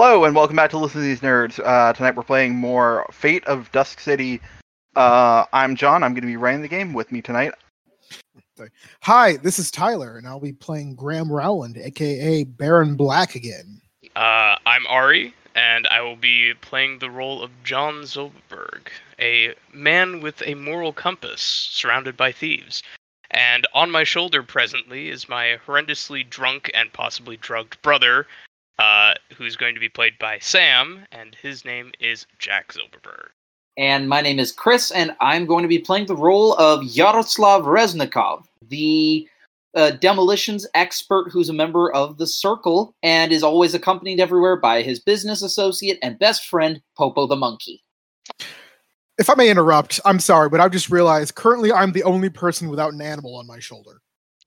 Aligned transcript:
Hello 0.00 0.22
and 0.22 0.36
welcome 0.36 0.54
back 0.54 0.70
to 0.70 0.78
Listen 0.78 1.00
to 1.00 1.04
These 1.04 1.22
Nerds. 1.22 1.58
Uh, 1.58 1.92
tonight 1.92 2.14
we're 2.14 2.22
playing 2.22 2.54
more 2.54 3.04
Fate 3.10 3.44
of 3.48 3.68
Dusk 3.72 3.98
City. 3.98 4.40
Uh, 4.94 5.44
I'm 5.52 5.74
John. 5.74 6.04
I'm 6.04 6.12
going 6.12 6.22
to 6.22 6.28
be 6.28 6.36
running 6.36 6.62
the 6.62 6.68
game 6.68 6.92
with 6.92 7.10
me 7.10 7.20
tonight. 7.20 7.52
Hi, 9.02 9.38
this 9.38 9.58
is 9.58 9.72
Tyler, 9.72 10.16
and 10.16 10.24
I'll 10.24 10.38
be 10.38 10.52
playing 10.52 10.94
Graham 10.94 11.32
Rowland, 11.32 11.78
aka 11.78 12.44
Baron 12.44 12.94
Black 12.94 13.34
again. 13.34 13.80
Uh, 14.14 14.54
I'm 14.64 14.86
Ari, 14.86 15.34
and 15.56 15.88
I 15.88 16.00
will 16.02 16.14
be 16.14 16.54
playing 16.60 17.00
the 17.00 17.10
role 17.10 17.42
of 17.42 17.50
John 17.64 18.02
Zolberg, 18.02 18.90
a 19.18 19.56
man 19.72 20.20
with 20.20 20.40
a 20.46 20.54
moral 20.54 20.92
compass 20.92 21.42
surrounded 21.42 22.16
by 22.16 22.30
thieves. 22.30 22.84
And 23.32 23.66
on 23.74 23.90
my 23.90 24.04
shoulder 24.04 24.44
presently 24.44 25.08
is 25.08 25.28
my 25.28 25.58
horrendously 25.66 26.30
drunk 26.30 26.70
and 26.72 26.92
possibly 26.92 27.36
drugged 27.36 27.82
brother, 27.82 28.28
uh, 28.78 29.14
who's 29.36 29.56
going 29.56 29.74
to 29.74 29.80
be 29.80 29.88
played 29.88 30.18
by 30.18 30.38
Sam, 30.40 31.06
and 31.12 31.34
his 31.34 31.64
name 31.64 31.92
is 32.00 32.26
Jack 32.38 32.72
Zilberberg. 32.72 33.28
And 33.76 34.08
my 34.08 34.20
name 34.20 34.38
is 34.38 34.52
Chris, 34.52 34.90
and 34.90 35.14
I'm 35.20 35.46
going 35.46 35.62
to 35.62 35.68
be 35.68 35.78
playing 35.78 36.06
the 36.06 36.16
role 36.16 36.54
of 36.54 36.82
Yaroslav 36.82 37.64
Reznikov, 37.64 38.44
the 38.68 39.28
uh, 39.74 39.92
demolitions 39.92 40.66
expert 40.74 41.30
who's 41.30 41.48
a 41.48 41.52
member 41.52 41.92
of 41.92 42.18
the 42.18 42.26
Circle 42.26 42.94
and 43.02 43.30
is 43.30 43.42
always 43.44 43.74
accompanied 43.74 44.18
everywhere 44.20 44.56
by 44.56 44.82
his 44.82 44.98
business 44.98 45.42
associate 45.42 45.98
and 46.02 46.18
best 46.18 46.46
friend, 46.46 46.82
Popo 46.96 47.26
the 47.26 47.36
Monkey. 47.36 47.84
If 49.18 49.28
I 49.30 49.34
may 49.34 49.50
interrupt, 49.50 50.00
I'm 50.04 50.20
sorry, 50.20 50.48
but 50.48 50.60
I've 50.60 50.72
just 50.72 50.90
realized 50.90 51.34
currently 51.34 51.72
I'm 51.72 51.92
the 51.92 52.04
only 52.04 52.30
person 52.30 52.68
without 52.68 52.92
an 52.92 53.00
animal 53.00 53.36
on 53.36 53.46
my 53.46 53.58
shoulder. 53.58 54.00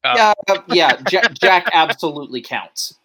Uh, 0.04 0.34
yeah, 0.48 0.62
yeah, 0.70 1.02
Ja- 1.12 1.28
Jack 1.42 1.70
absolutely 1.73 2.42
counts. 2.42 2.95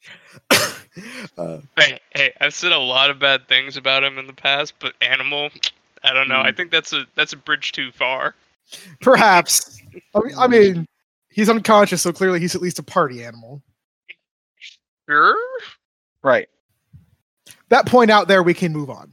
Uh, 1.39 1.59
Hey, 1.77 2.01
hey, 2.15 2.33
I've 2.41 2.55
said 2.55 2.73
a 2.73 2.79
lot 2.79 3.11
of 3.11 3.19
bad 3.19 3.47
things 3.49 3.77
about 3.77 4.03
him 4.03 4.19
in 4.19 4.27
the 4.27 4.33
past, 4.33 4.75
but 4.79 4.95
Animal, 5.03 5.51
I 6.03 6.15
don't 6.15 6.29
know. 6.29 6.41
I 6.41 6.53
think 6.53 6.71
that's 6.71 6.93
a 6.93 7.07
that's 7.15 7.33
a 7.35 7.37
bridge 7.37 7.73
too 7.73 7.93
far. 7.93 8.35
perhaps. 9.01 9.81
I 10.15 10.21
mean, 10.21 10.35
I 10.39 10.47
mean, 10.47 10.87
he's 11.31 11.51
unconscious, 11.51 12.03
so 12.03 12.13
clearly 12.13 12.41
he's 12.41 12.55
at 12.55 12.63
least 12.63 12.79
a 12.79 12.83
party 12.83 13.23
animal. 13.25 13.63
Sure. 15.09 15.37
Right. 16.23 16.49
That 17.69 17.87
point 17.87 18.11
out 18.11 18.29
there, 18.29 18.43
we 18.43 18.55
can 18.55 18.73
move 18.73 18.91
on. 18.91 19.13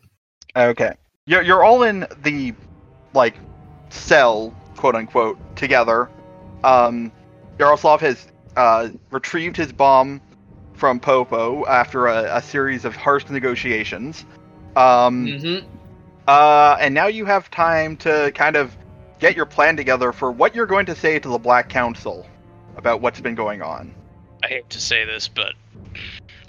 Okay. 0.55 0.93
You're, 1.25 1.41
you're 1.41 1.63
all 1.63 1.83
in 1.83 2.05
the, 2.23 2.53
like, 3.13 3.35
cell, 3.89 4.53
quote 4.75 4.95
unquote, 4.95 5.37
together. 5.55 6.09
Um, 6.63 7.11
Yaroslav 7.59 8.01
has 8.01 8.27
uh, 8.55 8.89
retrieved 9.11 9.55
his 9.57 9.71
bomb 9.71 10.21
from 10.73 10.99
Popo 10.99 11.65
after 11.65 12.07
a, 12.07 12.37
a 12.37 12.41
series 12.41 12.85
of 12.85 12.95
harsh 12.95 13.29
negotiations. 13.29 14.25
Um, 14.75 15.39
hmm 15.39 15.57
Uh, 16.27 16.77
and 16.79 16.93
now 16.93 17.07
you 17.07 17.25
have 17.25 17.51
time 17.51 17.97
to 17.97 18.31
kind 18.33 18.55
of 18.55 18.75
get 19.19 19.35
your 19.35 19.45
plan 19.45 19.75
together 19.75 20.11
for 20.13 20.31
what 20.31 20.55
you're 20.55 20.65
going 20.65 20.85
to 20.85 20.95
say 20.95 21.19
to 21.19 21.29
the 21.29 21.37
Black 21.37 21.69
Council 21.69 22.25
about 22.77 23.01
what's 23.01 23.19
been 23.19 23.35
going 23.35 23.61
on. 23.61 23.93
I 24.41 24.47
hate 24.47 24.69
to 24.69 24.79
say 24.79 25.05
this, 25.05 25.27
but 25.27 25.53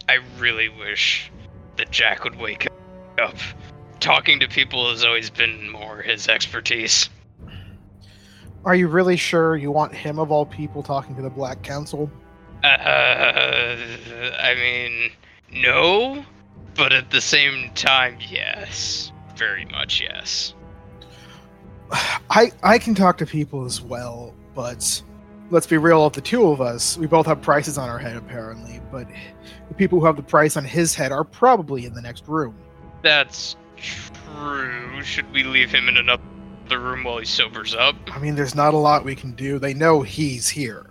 I 0.08 0.18
really 0.38 0.68
wish 0.68 1.30
that 1.76 1.90
Jack 1.90 2.24
would 2.24 2.36
wake 2.36 2.68
up. 3.20 3.36
Talking 4.00 4.40
to 4.40 4.48
people 4.48 4.90
has 4.90 5.04
always 5.04 5.30
been 5.30 5.70
more 5.70 6.02
his 6.02 6.28
expertise. 6.28 7.08
Are 8.64 8.74
you 8.74 8.88
really 8.88 9.16
sure 9.16 9.56
you 9.56 9.70
want 9.70 9.94
him, 9.94 10.18
of 10.18 10.30
all 10.30 10.46
people, 10.46 10.82
talking 10.82 11.14
to 11.16 11.22
the 11.22 11.30
Black 11.30 11.62
Council? 11.62 12.10
Uh, 12.64 13.76
I 14.40 14.54
mean, 14.54 15.12
no, 15.52 16.24
but 16.74 16.92
at 16.92 17.10
the 17.10 17.20
same 17.20 17.70
time, 17.74 18.16
yes. 18.26 19.12
Very 19.36 19.66
much 19.66 20.00
yes. 20.00 20.54
I 22.30 22.50
I 22.62 22.78
can 22.78 22.94
talk 22.94 23.18
to 23.18 23.26
people 23.26 23.66
as 23.66 23.82
well, 23.82 24.34
but 24.54 25.02
let's 25.50 25.66
be 25.66 25.76
real. 25.76 26.06
Of 26.06 26.14
the 26.14 26.22
two 26.22 26.50
of 26.50 26.62
us, 26.62 26.96
we 26.96 27.06
both 27.06 27.26
have 27.26 27.42
prices 27.42 27.76
on 27.76 27.90
our 27.90 27.98
head, 27.98 28.16
apparently. 28.16 28.80
But 28.90 29.08
the 29.68 29.74
people 29.74 30.00
who 30.00 30.06
have 30.06 30.16
the 30.16 30.22
price 30.22 30.56
on 30.56 30.64
his 30.64 30.94
head 30.94 31.12
are 31.12 31.24
probably 31.24 31.84
in 31.84 31.92
the 31.92 32.02
next 32.02 32.26
room. 32.26 32.56
That's 33.02 33.56
true. 33.76 35.02
Should 35.02 35.30
we 35.32 35.42
leave 35.42 35.70
him 35.70 35.88
in 35.88 35.98
another 35.98 36.22
room 36.70 37.04
while 37.04 37.18
he 37.18 37.26
sobers 37.26 37.74
up? 37.74 37.94
I 38.10 38.18
mean, 38.18 38.34
there's 38.34 38.54
not 38.54 38.72
a 38.72 38.78
lot 38.78 39.04
we 39.04 39.14
can 39.14 39.32
do. 39.32 39.58
They 39.58 39.74
know 39.74 40.00
he's 40.00 40.48
here. 40.48 40.86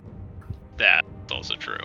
That's 1.24 1.34
also 1.34 1.56
true. 1.56 1.78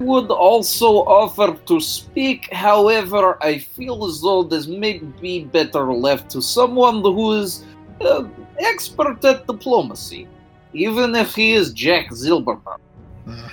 Would 0.00 0.30
also 0.30 0.98
offer 1.06 1.58
to 1.66 1.80
speak, 1.80 2.52
however, 2.52 3.36
I 3.42 3.58
feel 3.58 4.04
as 4.04 4.20
though 4.20 4.44
this 4.44 4.66
may 4.68 4.98
be 4.98 5.44
better 5.44 5.92
left 5.92 6.30
to 6.30 6.42
someone 6.42 7.02
who 7.02 7.32
is 7.32 7.64
uh, 8.00 8.24
expert 8.58 9.24
at 9.24 9.46
diplomacy, 9.46 10.28
even 10.72 11.16
if 11.16 11.34
he 11.34 11.54
is 11.54 11.72
Jack 11.72 12.10
Zilberman. 12.10 12.78
Uh, 13.28 13.48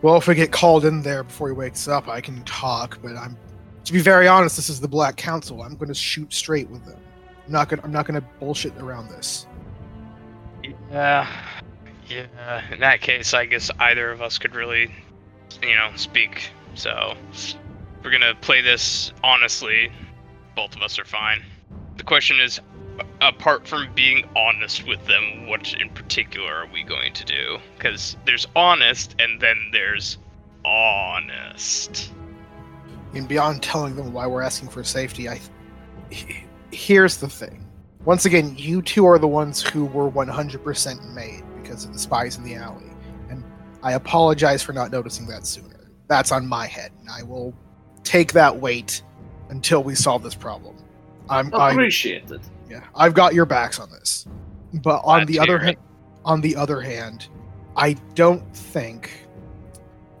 well, 0.00 0.16
if 0.16 0.26
we 0.26 0.34
get 0.34 0.52
called 0.52 0.84
in 0.84 1.02
there 1.02 1.24
before 1.24 1.48
he 1.48 1.54
wakes 1.54 1.88
up, 1.88 2.08
I 2.08 2.20
can 2.20 2.42
talk. 2.44 2.98
But 3.02 3.16
I'm, 3.16 3.36
to 3.84 3.92
be 3.92 4.00
very 4.00 4.28
honest, 4.28 4.56
this 4.56 4.70
is 4.70 4.80
the 4.80 4.88
Black 4.88 5.16
Council. 5.16 5.62
I'm 5.62 5.76
going 5.76 5.88
to 5.88 5.94
shoot 5.94 6.32
straight 6.32 6.70
with 6.70 6.84
them. 6.86 6.98
I'm 7.46 7.52
not 7.52 7.68
going. 7.68 7.80
to 7.80 7.84
I'm 7.84 7.92
not 7.92 8.06
going 8.06 8.20
to 8.20 8.26
bullshit 8.40 8.76
around 8.78 9.08
this. 9.08 9.46
Yeah. 10.90 11.28
Yeah. 12.08 12.62
In 12.72 12.80
that 12.80 13.00
case, 13.00 13.34
I 13.34 13.46
guess 13.46 13.70
either 13.78 14.10
of 14.10 14.22
us 14.22 14.38
could 14.38 14.54
really, 14.54 14.90
you 15.62 15.74
know, 15.74 15.90
speak. 15.96 16.50
So, 16.74 17.14
we're 18.02 18.10
gonna 18.10 18.34
play 18.40 18.60
this 18.60 19.12
honestly. 19.24 19.90
Both 20.54 20.76
of 20.76 20.82
us 20.82 20.98
are 20.98 21.04
fine. 21.04 21.42
The 21.96 22.02
question 22.02 22.40
is, 22.40 22.60
apart 23.20 23.66
from 23.66 23.88
being 23.94 24.24
honest 24.36 24.86
with 24.86 25.04
them, 25.06 25.46
what 25.46 25.74
in 25.74 25.90
particular 25.90 26.52
are 26.52 26.66
we 26.72 26.82
going 26.82 27.12
to 27.14 27.24
do? 27.24 27.58
Because 27.76 28.16
there's 28.24 28.46
honest, 28.56 29.14
and 29.18 29.40
then 29.40 29.56
there's 29.72 30.18
honest. 30.64 32.12
And 33.14 33.26
beyond 33.28 33.62
telling 33.62 33.96
them 33.96 34.12
why 34.12 34.26
we're 34.26 34.42
asking 34.42 34.68
for 34.68 34.84
safety, 34.84 35.28
I. 35.28 35.40
he- 36.10 36.42
Here's 36.72 37.18
the 37.18 37.28
thing. 37.28 37.64
Once 38.04 38.24
again, 38.26 38.54
you 38.58 38.82
two 38.82 39.06
are 39.06 39.18
the 39.18 39.28
ones 39.28 39.62
who 39.62 39.86
were 39.86 40.10
100% 40.10 41.14
made 41.14 41.42
because 41.66 41.84
of 41.84 41.92
the 41.92 41.98
spies 41.98 42.36
in 42.36 42.44
the 42.44 42.54
alley, 42.54 42.90
and 43.28 43.42
I 43.82 43.92
apologize 43.92 44.62
for 44.62 44.72
not 44.72 44.90
noticing 44.90 45.26
that 45.28 45.46
sooner. 45.46 45.90
That's 46.08 46.32
on 46.32 46.46
my 46.46 46.66
head, 46.66 46.92
and 47.00 47.08
I 47.10 47.22
will 47.22 47.54
take 48.04 48.32
that 48.32 48.56
weight 48.56 49.02
until 49.50 49.82
we 49.82 49.94
solve 49.94 50.22
this 50.22 50.34
problem. 50.34 50.76
I'm, 51.28 51.52
I'm 51.54 51.72
Appreciate 51.72 52.30
it. 52.30 52.40
yeah, 52.70 52.84
I've 52.94 53.14
got 53.14 53.34
your 53.34 53.46
backs 53.46 53.80
on 53.80 53.90
this. 53.90 54.26
But 54.74 55.00
on 55.04 55.26
the 55.26 55.38
other 55.38 55.58
hand, 55.58 55.76
on 56.24 56.40
the 56.40 56.54
other 56.56 56.80
hand, 56.80 57.28
I 57.76 57.94
don't 58.14 58.54
think 58.54 59.26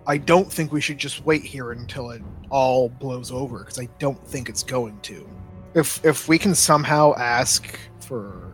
I 0.06 0.18
don't 0.18 0.50
think 0.50 0.72
we 0.72 0.80
should 0.80 0.98
just 0.98 1.24
wait 1.24 1.42
here 1.42 1.72
until 1.72 2.10
it 2.10 2.22
all 2.50 2.88
blows 2.88 3.30
over 3.32 3.60
because 3.60 3.78
I 3.78 3.88
don't 3.98 4.24
think 4.26 4.48
it's 4.48 4.62
going 4.62 4.98
to. 5.02 5.28
If 5.74 6.04
if 6.04 6.28
we 6.28 6.38
can 6.38 6.54
somehow 6.54 7.14
ask 7.14 7.78
for 8.00 8.52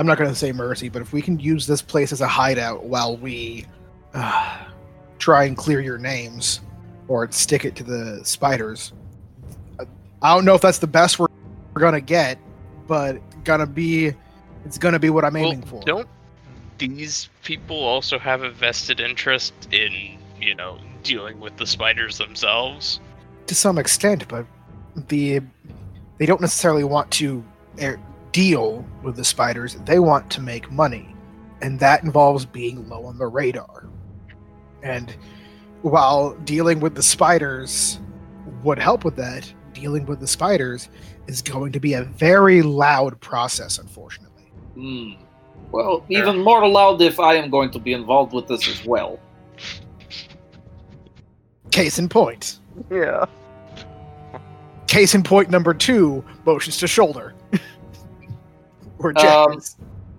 I'm 0.00 0.06
not 0.06 0.16
going 0.16 0.30
to 0.30 0.34
say 0.34 0.50
mercy, 0.50 0.88
but 0.88 1.02
if 1.02 1.12
we 1.12 1.20
can 1.20 1.38
use 1.38 1.66
this 1.66 1.82
place 1.82 2.10
as 2.10 2.22
a 2.22 2.26
hideout 2.26 2.84
while 2.84 3.18
we 3.18 3.66
uh, 4.14 4.64
try 5.18 5.44
and 5.44 5.54
clear 5.54 5.82
your 5.82 5.98
names 5.98 6.62
or 7.06 7.30
stick 7.30 7.66
it 7.66 7.76
to 7.76 7.84
the 7.84 8.24
spiders. 8.24 8.94
I 10.22 10.34
don't 10.34 10.46
know 10.46 10.54
if 10.54 10.62
that's 10.62 10.78
the 10.78 10.86
best 10.86 11.18
we're, 11.18 11.26
we're 11.74 11.82
going 11.82 11.92
to 11.92 12.00
get, 12.00 12.38
but 12.86 13.20
gonna 13.44 13.66
be 13.66 14.14
it's 14.64 14.78
gonna 14.78 14.98
be 14.98 15.10
what 15.10 15.22
I'm 15.24 15.34
Well, 15.34 15.52
aiming 15.52 15.64
for. 15.64 15.82
don't 15.82 16.08
these 16.78 17.28
people 17.42 17.76
also 17.76 18.18
have 18.18 18.42
a 18.42 18.50
vested 18.50 19.00
interest 19.00 19.52
in, 19.70 20.18
you 20.40 20.54
know, 20.54 20.78
dealing 21.02 21.40
with 21.40 21.58
the 21.58 21.66
spiders 21.66 22.16
themselves? 22.16 23.00
to 23.48 23.54
some 23.54 23.76
extent, 23.76 24.26
but 24.28 24.46
the 25.08 25.40
they 26.16 26.24
don't 26.24 26.40
necessarily 26.40 26.84
want 26.84 27.10
to 27.10 27.44
deal 28.32 28.84
with 29.02 29.16
the 29.16 29.24
spiders. 29.24 29.76
They 29.84 29.98
want 29.98 30.30
to 30.32 30.40
make 30.40 30.70
money, 30.70 31.14
and 31.62 31.78
that 31.80 32.02
involves 32.02 32.44
being 32.44 32.88
low 32.88 33.04
on 33.04 33.18
the 33.18 33.26
radar. 33.26 33.88
And 34.82 35.14
while 35.82 36.34
dealing 36.44 36.80
with 36.80 36.94
the 36.94 37.02
spiders 37.02 38.00
would 38.62 38.78
help 38.78 39.04
with 39.04 39.16
that, 39.16 39.52
dealing 39.72 40.06
with 40.06 40.20
the 40.20 40.26
spiders 40.26 40.88
is 41.26 41.42
going 41.42 41.72
to 41.72 41.80
be 41.80 41.94
a 41.94 42.04
very 42.04 42.62
loud 42.62 43.20
process, 43.20 43.78
unfortunately. 43.78 44.52
Hmm. 44.74 45.12
Well, 45.70 46.04
even 46.08 46.42
more 46.42 46.66
loud 46.68 47.00
if 47.00 47.20
I 47.20 47.34
am 47.34 47.48
going 47.48 47.70
to 47.70 47.78
be 47.78 47.92
involved 47.92 48.32
with 48.32 48.48
this 48.48 48.68
as 48.68 48.84
well. 48.84 49.20
Case 51.70 51.98
in 51.98 52.08
point. 52.08 52.58
Yeah. 52.90 53.26
Case 54.88 55.14
in 55.14 55.22
point 55.22 55.50
number 55.50 55.72
two: 55.72 56.24
motions 56.44 56.78
to 56.78 56.88
shoulder. 56.88 57.34
or 59.16 59.18
Um, 59.18 59.60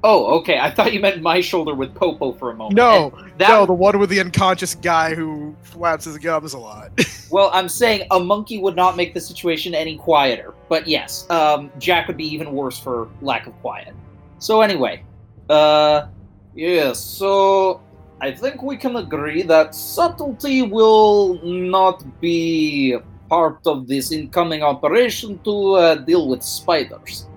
Oh, 0.04 0.39
okay. 0.39 0.57
I 0.57 0.72
thought 0.72 0.94
you 0.94 1.00
meant 1.00 1.22
my 1.22 1.42
shoulder 1.42 1.75
with 1.75 1.94
Popo 1.94 2.33
for 2.33 2.50
a 2.50 2.56
moment. 2.56 2.75
No, 2.75 3.13
that, 3.38 3.50
no, 3.50 3.66
the 3.68 3.74
one 3.74 4.00
with 4.00 4.10
the 4.10 4.19
unconscious 4.19 4.74
guy 4.74 5.13
who 5.13 5.56
flaps 5.62 6.06
his 6.06 6.18
gums 6.18 6.54
a 6.54 6.60
lot. 6.60 6.92
Well, 7.31 7.50
I'm 7.54 7.69
saying 7.69 8.07
a 8.12 8.19
monkey 8.19 8.57
would 8.57 8.75
not 8.75 8.98
make 8.98 9.13
the 9.13 9.22
situation 9.22 9.74
any 9.74 9.95
quieter. 9.95 10.54
But 10.68 10.86
yes, 10.86 11.30
um, 11.30 11.72
Jack 11.80 12.10
would 12.10 12.18
be 12.18 12.25
even 12.25 12.51
worse 12.51 12.78
for 12.78 13.07
lack 13.22 13.48
of 13.48 13.54
quiet. 13.62 13.95
So 14.39 14.60
anyway, 14.60 15.06
uh, 15.50 16.07
yes. 16.54 17.00
So 17.00 17.80
I 18.19 18.31
think 18.31 18.62
we 18.62 18.75
can 18.75 18.98
agree 18.98 19.44
that 19.44 19.74
subtlety 19.74 20.62
will 20.63 21.39
not 21.42 22.04
be 22.19 22.98
part 23.30 23.66
of 23.66 23.88
this 23.88 24.12
incoming 24.12 24.62
operation 24.62 25.39
to 25.45 25.75
uh, 25.75 25.95
deal 25.95 26.27
with 26.27 26.44
spiders. 26.44 27.30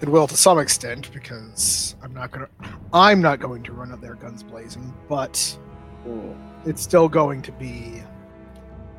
It 0.00 0.08
will 0.08 0.26
to 0.26 0.36
some 0.36 0.58
extent 0.58 1.10
because 1.12 1.96
I'm 2.02 2.12
not 2.12 2.30
gonna, 2.30 2.48
I'm 2.92 3.20
not 3.20 3.40
going 3.40 3.62
to 3.64 3.72
run 3.72 3.92
out 3.92 4.00
there 4.00 4.14
guns 4.14 4.42
blazing, 4.42 4.92
but 5.08 5.58
it's 6.64 6.82
still 6.82 7.08
going 7.08 7.42
to 7.42 7.52
be. 7.52 8.02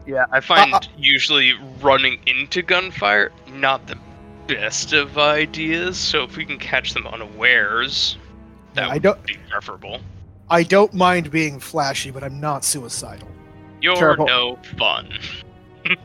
Yeah, 0.06 0.26
I 0.32 0.40
find 0.40 0.74
Uh, 0.74 0.78
uh- 0.78 0.82
usually 0.98 1.54
running 1.82 2.20
into 2.26 2.62
gunfire 2.62 3.32
not 3.52 3.86
the 3.88 3.98
best 4.48 4.94
of 4.94 5.18
ideas. 5.18 5.98
So 5.98 6.24
if 6.24 6.38
we 6.38 6.46
can 6.46 6.58
catch 6.58 6.94
them 6.94 7.06
unawares, 7.06 8.18
that 8.74 8.90
I 8.90 8.94
would 8.94 9.04
don't, 9.04 9.26
be 9.26 9.38
preferable. 9.50 10.00
I 10.50 10.64
don't 10.64 10.94
mind 10.94 11.30
being 11.30 11.60
flashy, 11.60 12.10
but 12.10 12.24
I'm 12.24 12.40
not 12.40 12.64
suicidal. 12.64 13.28
You're 13.82 13.96
Terrible. 13.98 14.26
no 14.26 14.60
fun. 14.78 15.10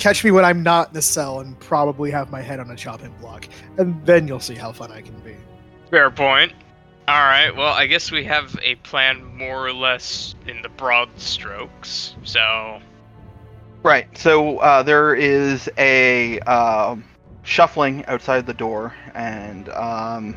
Catch 0.00 0.24
me 0.24 0.30
when 0.30 0.44
I'm 0.44 0.62
not 0.62 0.88
in 0.88 0.94
the 0.94 1.02
cell 1.02 1.40
and 1.40 1.58
probably 1.60 2.10
have 2.10 2.30
my 2.30 2.40
head 2.40 2.58
on 2.58 2.70
a 2.70 2.76
chopping 2.76 3.12
block, 3.20 3.46
and 3.78 4.04
then 4.04 4.26
you'll 4.26 4.40
see 4.40 4.54
how 4.54 4.72
fun 4.72 4.90
I 4.90 5.02
can 5.02 5.18
be. 5.20 5.36
Fair 5.90 6.10
point. 6.10 6.52
All 7.06 7.20
right. 7.20 7.54
Well, 7.54 7.72
I 7.72 7.86
guess 7.86 8.10
we 8.10 8.24
have 8.24 8.58
a 8.62 8.76
plan 8.76 9.22
more 9.36 9.66
or 9.66 9.72
less 9.72 10.34
in 10.46 10.62
the 10.62 10.70
broad 10.70 11.10
strokes. 11.16 12.16
So 12.24 12.80
Right. 13.82 14.06
So 14.16 14.58
uh, 14.58 14.82
there 14.82 15.14
is 15.14 15.68
a 15.78 16.38
um, 16.40 17.04
shuffling 17.42 18.04
outside 18.06 18.46
the 18.46 18.54
door, 18.54 18.94
and 19.14 19.68
um, 19.70 20.34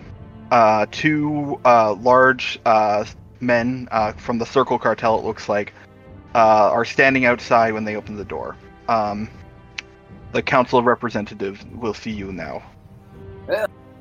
uh, 0.52 0.88
two 0.92 1.60
uh, 1.66 1.94
large 1.94 2.60
uh, 2.66 3.06
men 3.40 3.88
uh, 3.92 4.14
from 4.14 4.40
the 4.40 4.46
Circle 4.46 4.80
Cartel, 4.80 5.20
it 5.20 5.26
looks 5.26 5.48
like, 5.48 5.74
uh, 6.36 6.70
are 6.72 6.86
standing 6.86 7.26
outside 7.26 7.74
when 7.74 7.86
they 7.86 7.96
open 7.96 8.16
the 8.16 8.26
door. 8.26 8.56
Um, 8.88 9.30
the 10.34 10.42
Council 10.42 10.80
of 10.80 10.86
Representatives 10.86 11.64
will 11.76 11.94
see 11.94 12.12
you 12.12 12.34
now. 12.34 12.62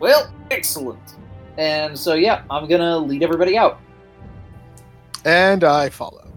Well, 0.00 0.32
excellent. 0.50 1.16
And 1.58 1.96
so 1.96 2.14
yeah, 2.14 2.42
I'm 2.50 2.66
gonna 2.66 2.98
lead 2.98 3.22
everybody 3.22 3.56
out. 3.56 3.80
And 5.24 5.62
I 5.62 5.90
follow. 5.90 6.32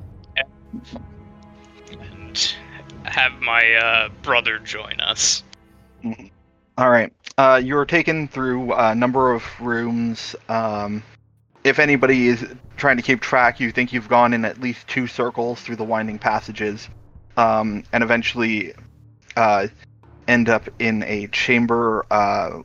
and 1.89 2.55
have 3.05 3.31
my 3.41 3.73
uh, 3.73 4.09
brother 4.21 4.59
join 4.59 4.99
us. 4.99 5.43
All 6.77 6.89
right. 6.89 7.11
Uh, 7.37 7.61
you're 7.63 7.85
taken 7.85 8.27
through 8.27 8.73
a 8.73 8.93
number 8.93 9.33
of 9.33 9.43
rooms. 9.59 10.35
Um, 10.49 11.01
if 11.63 11.79
anybody 11.79 12.27
is 12.27 12.45
trying 12.77 12.97
to 12.97 13.03
keep 13.03 13.21
track, 13.21 13.59
you 13.59 13.71
think 13.71 13.93
you've 13.93 14.09
gone 14.09 14.33
in 14.33 14.45
at 14.45 14.59
least 14.59 14.87
two 14.87 15.07
circles 15.07 15.61
through 15.61 15.77
the 15.77 15.83
winding 15.83 16.19
passages, 16.19 16.89
um, 17.37 17.83
and 17.91 18.03
eventually 18.03 18.73
uh, 19.35 19.67
end 20.27 20.49
up 20.49 20.69
in 20.79 21.03
a 21.03 21.27
chamber 21.27 22.05
uh, 22.11 22.61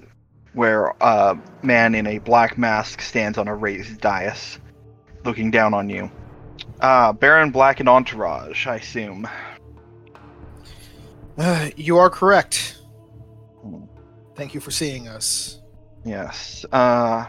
where 0.53 0.95
a 1.01 1.39
man 1.63 1.95
in 1.95 2.07
a 2.07 2.19
black 2.19 2.59
mask 2.59 3.01
stands 3.01 3.39
on 3.39 3.49
a 3.49 3.55
raised 3.55 4.01
dais, 4.01 4.59
looking 5.25 5.51
down 5.51 5.75
on 5.75 5.89
you. 5.89 6.11
Uh, 6.81 7.13
Baron 7.13 7.51
Black 7.51 7.81
and 7.81 7.89
Entourage, 7.89 8.67
I 8.67 8.77
assume. 8.77 9.29
Uh, 11.39 11.71
you 11.77 11.99
are 11.99 12.11
correct. 12.11 12.79
Hmm. 13.63 13.85
Thank 14.35 14.55
you 14.55 14.61
for 14.61 14.71
seeing 14.71 15.09
us. 15.09 15.61
Yes. 16.05 16.65
Uh, 16.73 17.27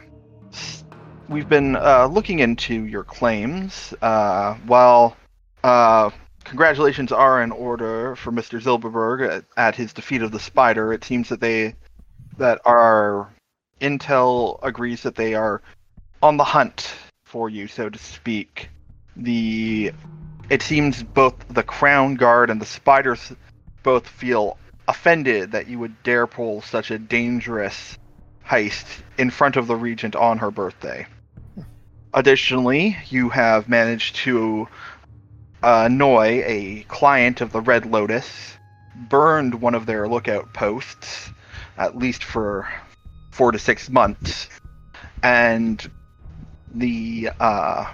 we've 1.30 1.50
been 1.50 1.76
uh, 1.76 2.08
looking 2.08 2.40
into 2.40 2.86
your 2.86 3.04
claims. 3.04 3.94
Uh, 4.02 4.56
while 4.66 5.16
uh, 5.64 6.10
congratulations 6.51 7.13
are 7.13 7.42
in 7.42 7.50
order 7.50 8.13
for 8.18 8.30
Mr. 8.30 8.62
Zilberberg 8.62 9.25
at, 9.25 9.45
at 9.56 9.74
his 9.74 9.94
defeat 9.94 10.21
of 10.21 10.33
the 10.33 10.39
spider, 10.39 10.92
it 10.92 11.06
seems 11.06 11.30
that 11.30 11.39
they 11.39 11.74
that 12.38 12.59
our 12.65 13.30
intel 13.80 14.59
agrees 14.62 15.01
that 15.03 15.15
they 15.15 15.33
are 15.33 15.62
on 16.21 16.36
the 16.36 16.44
hunt 16.44 16.94
for 17.24 17.50
you, 17.50 17.69
so 17.69 17.89
to 17.89 17.98
speak. 17.98 18.69
The 19.15 19.94
it 20.50 20.62
seems 20.62 21.03
both 21.03 21.36
the 21.48 21.63
Crown 21.63 22.15
Guard 22.15 22.50
and 22.50 22.59
the 22.59 22.65
spiders 22.65 23.31
both 23.81 24.06
feel 24.06 24.57
offended 24.89 25.54
that 25.54 25.68
you 25.68 25.80
would 25.80 26.04
dare 26.04 26.27
pull 26.27 26.62
such 26.62 26.92
a 26.92 27.00
dangerous 27.00 27.97
heist 28.45 29.04
in 29.18 29.30
front 29.30 29.56
of 29.56 29.68
the 29.68 29.75
regent 29.77 30.18
on 30.18 30.39
her 30.39 30.51
birthday. 30.51 31.07
Additionally, 32.13 32.97
you 33.07 33.30
have 33.30 33.69
managed 33.69 34.18
to 34.18 34.68
annoy 35.63 36.44
a 36.46 36.86
client 36.88 37.42
of 37.42 37.52
the 37.52 37.62
Red 37.62 37.86
Lotus, 37.86 38.58
burned 38.96 39.56
one 39.56 39.75
of 39.75 39.86
their 39.86 40.08
lookout 40.08 40.54
posts, 40.54 41.30
at 41.78 41.98
least 41.98 42.24
for 42.24 42.68
four 43.31 43.52
to 43.52 43.60
six 43.60 43.90
months, 43.90 44.50
and 45.24 45.90
the 46.74 47.30
uh, 47.40 47.92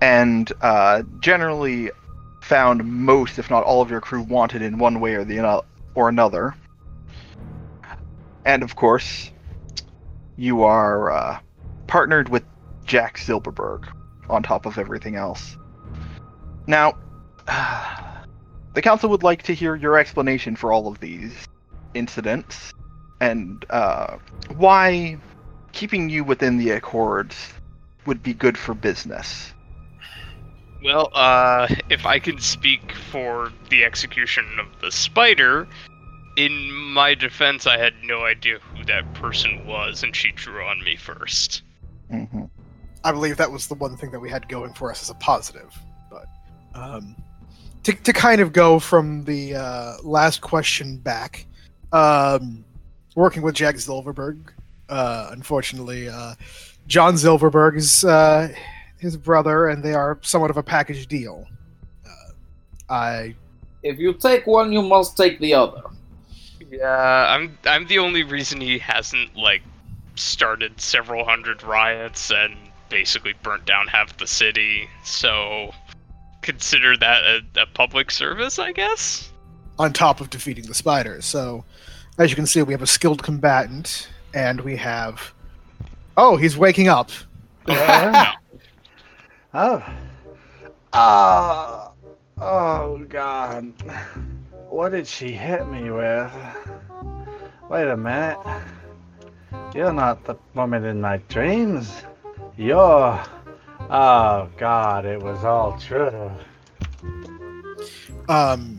and 0.00 0.52
uh, 0.60 1.02
generally 1.20 1.90
found 2.40 2.84
most, 2.84 3.38
if 3.38 3.50
not 3.50 3.62
all, 3.62 3.82
of 3.82 3.90
your 3.90 4.00
crew 4.00 4.22
wanted 4.22 4.62
in 4.62 4.78
one 4.78 5.00
way 5.00 5.14
or 5.14 5.24
the 5.24 5.62
or 5.94 6.08
another. 6.08 6.54
And 8.44 8.64
of 8.64 8.74
course, 8.74 9.30
you 10.36 10.64
are 10.64 11.10
uh, 11.10 11.38
partnered 11.86 12.28
with 12.28 12.42
Jack 12.84 13.16
Zilberberg 13.18 13.86
on 14.28 14.42
top 14.42 14.66
of 14.66 14.78
everything 14.78 15.16
else. 15.16 15.56
Now, 16.66 16.96
the 18.74 18.82
council 18.82 19.10
would 19.10 19.22
like 19.22 19.42
to 19.44 19.54
hear 19.54 19.74
your 19.74 19.98
explanation 19.98 20.56
for 20.56 20.72
all 20.72 20.88
of 20.88 21.00
these 21.00 21.46
incidents 21.94 22.72
and 23.20 23.64
uh, 23.70 24.16
why 24.56 25.16
keeping 25.72 26.10
you 26.10 26.24
within 26.24 26.58
the 26.58 26.70
Accords 26.70 27.52
would 28.06 28.22
be 28.22 28.34
good 28.34 28.58
for 28.58 28.74
business. 28.74 29.52
Well, 30.84 31.10
uh, 31.14 31.68
if 31.88 32.04
I 32.04 32.18
can 32.18 32.38
speak 32.38 32.92
for 32.92 33.52
the 33.70 33.84
execution 33.84 34.44
of 34.58 34.66
the 34.80 34.90
spider, 34.90 35.68
in 36.36 36.72
my 36.72 37.14
defense, 37.14 37.66
I 37.66 37.78
had 37.78 37.94
no 38.02 38.24
idea 38.24 38.58
who 38.58 38.84
that 38.86 39.14
person 39.14 39.64
was, 39.66 40.02
and 40.02 40.14
she 40.16 40.32
drew 40.32 40.64
on 40.64 40.82
me 40.82 40.96
first. 40.96 41.62
Mm-hmm. 42.12 42.41
I 43.04 43.12
believe 43.12 43.36
that 43.36 43.50
was 43.50 43.66
the 43.66 43.74
one 43.74 43.96
thing 43.96 44.10
that 44.12 44.20
we 44.20 44.30
had 44.30 44.48
going 44.48 44.72
for 44.74 44.90
us 44.90 45.02
as 45.02 45.10
a 45.10 45.14
positive. 45.14 45.76
But 46.10 46.26
um, 46.74 47.16
to, 47.82 47.92
to 47.92 48.12
kind 48.12 48.40
of 48.40 48.52
go 48.52 48.78
from 48.78 49.24
the 49.24 49.56
uh, 49.56 49.94
last 50.02 50.40
question 50.40 50.98
back, 50.98 51.46
um, 51.92 52.64
working 53.14 53.42
with 53.42 53.54
Jack 53.54 53.76
Zilberberg, 53.76 54.38
uh, 54.88 55.30
unfortunately, 55.32 56.08
uh, 56.08 56.34
John 56.86 57.14
Zilberberg 57.14 57.76
is 57.76 58.04
uh, 58.04 58.52
his 58.98 59.16
brother, 59.16 59.68
and 59.68 59.82
they 59.82 59.94
are 59.94 60.18
somewhat 60.22 60.50
of 60.50 60.56
a 60.56 60.62
package 60.62 61.06
deal. 61.06 61.46
Uh, 62.06 62.32
I 62.88 63.34
If 63.82 63.98
you 63.98 64.12
take 64.14 64.46
one, 64.46 64.72
you 64.72 64.82
must 64.82 65.16
take 65.16 65.40
the 65.40 65.54
other. 65.54 65.82
Yeah, 66.70 67.26
I'm 67.28 67.58
I'm 67.64 67.86
the 67.86 67.98
only 67.98 68.22
reason 68.22 68.60
he 68.60 68.78
hasn't 68.78 69.36
like 69.36 69.62
started 70.14 70.80
several 70.80 71.24
hundred 71.24 71.62
riots 71.62 72.30
and 72.30 72.54
basically 72.92 73.32
burnt 73.42 73.64
down 73.66 73.88
half 73.88 74.16
the 74.18 74.26
city. 74.28 74.88
So 75.02 75.72
consider 76.42 76.96
that 76.98 77.24
a, 77.24 77.40
a 77.62 77.66
public 77.66 78.10
service, 78.12 78.58
I 78.60 78.70
guess. 78.72 79.32
on 79.78 79.92
top 79.92 80.20
of 80.20 80.30
defeating 80.30 80.66
the 80.66 80.74
spiders. 80.74 81.24
So, 81.24 81.64
as 82.18 82.30
you 82.30 82.36
can 82.36 82.46
see, 82.46 82.62
we 82.62 82.72
have 82.74 82.82
a 82.82 82.86
skilled 82.86 83.22
combatant, 83.22 84.08
and 84.34 84.60
we 84.60 84.76
have. 84.76 85.32
Oh, 86.16 86.36
he's 86.36 86.56
waking 86.56 86.88
up. 86.88 87.10
Oh, 87.66 87.72
yeah. 87.72 88.32
oh. 89.54 89.82
Oh. 90.92 91.92
Oh, 92.38 93.06
God. 93.08 93.72
What 94.68 94.92
did 94.92 95.06
she 95.06 95.32
hit 95.32 95.66
me 95.68 95.90
with? 95.90 96.30
Wait 97.70 97.88
a 97.88 97.96
minute. 97.96 98.38
You're 99.74 99.92
not 99.92 100.24
the 100.24 100.36
woman 100.54 100.84
in 100.84 101.00
my 101.00 101.16
dreams. 101.28 101.90
You're. 102.56 103.22
Oh, 103.90 104.48
God, 104.56 105.04
it 105.04 105.20
was 105.22 105.44
all 105.44 105.78
true. 105.78 106.30
Um, 108.28 108.78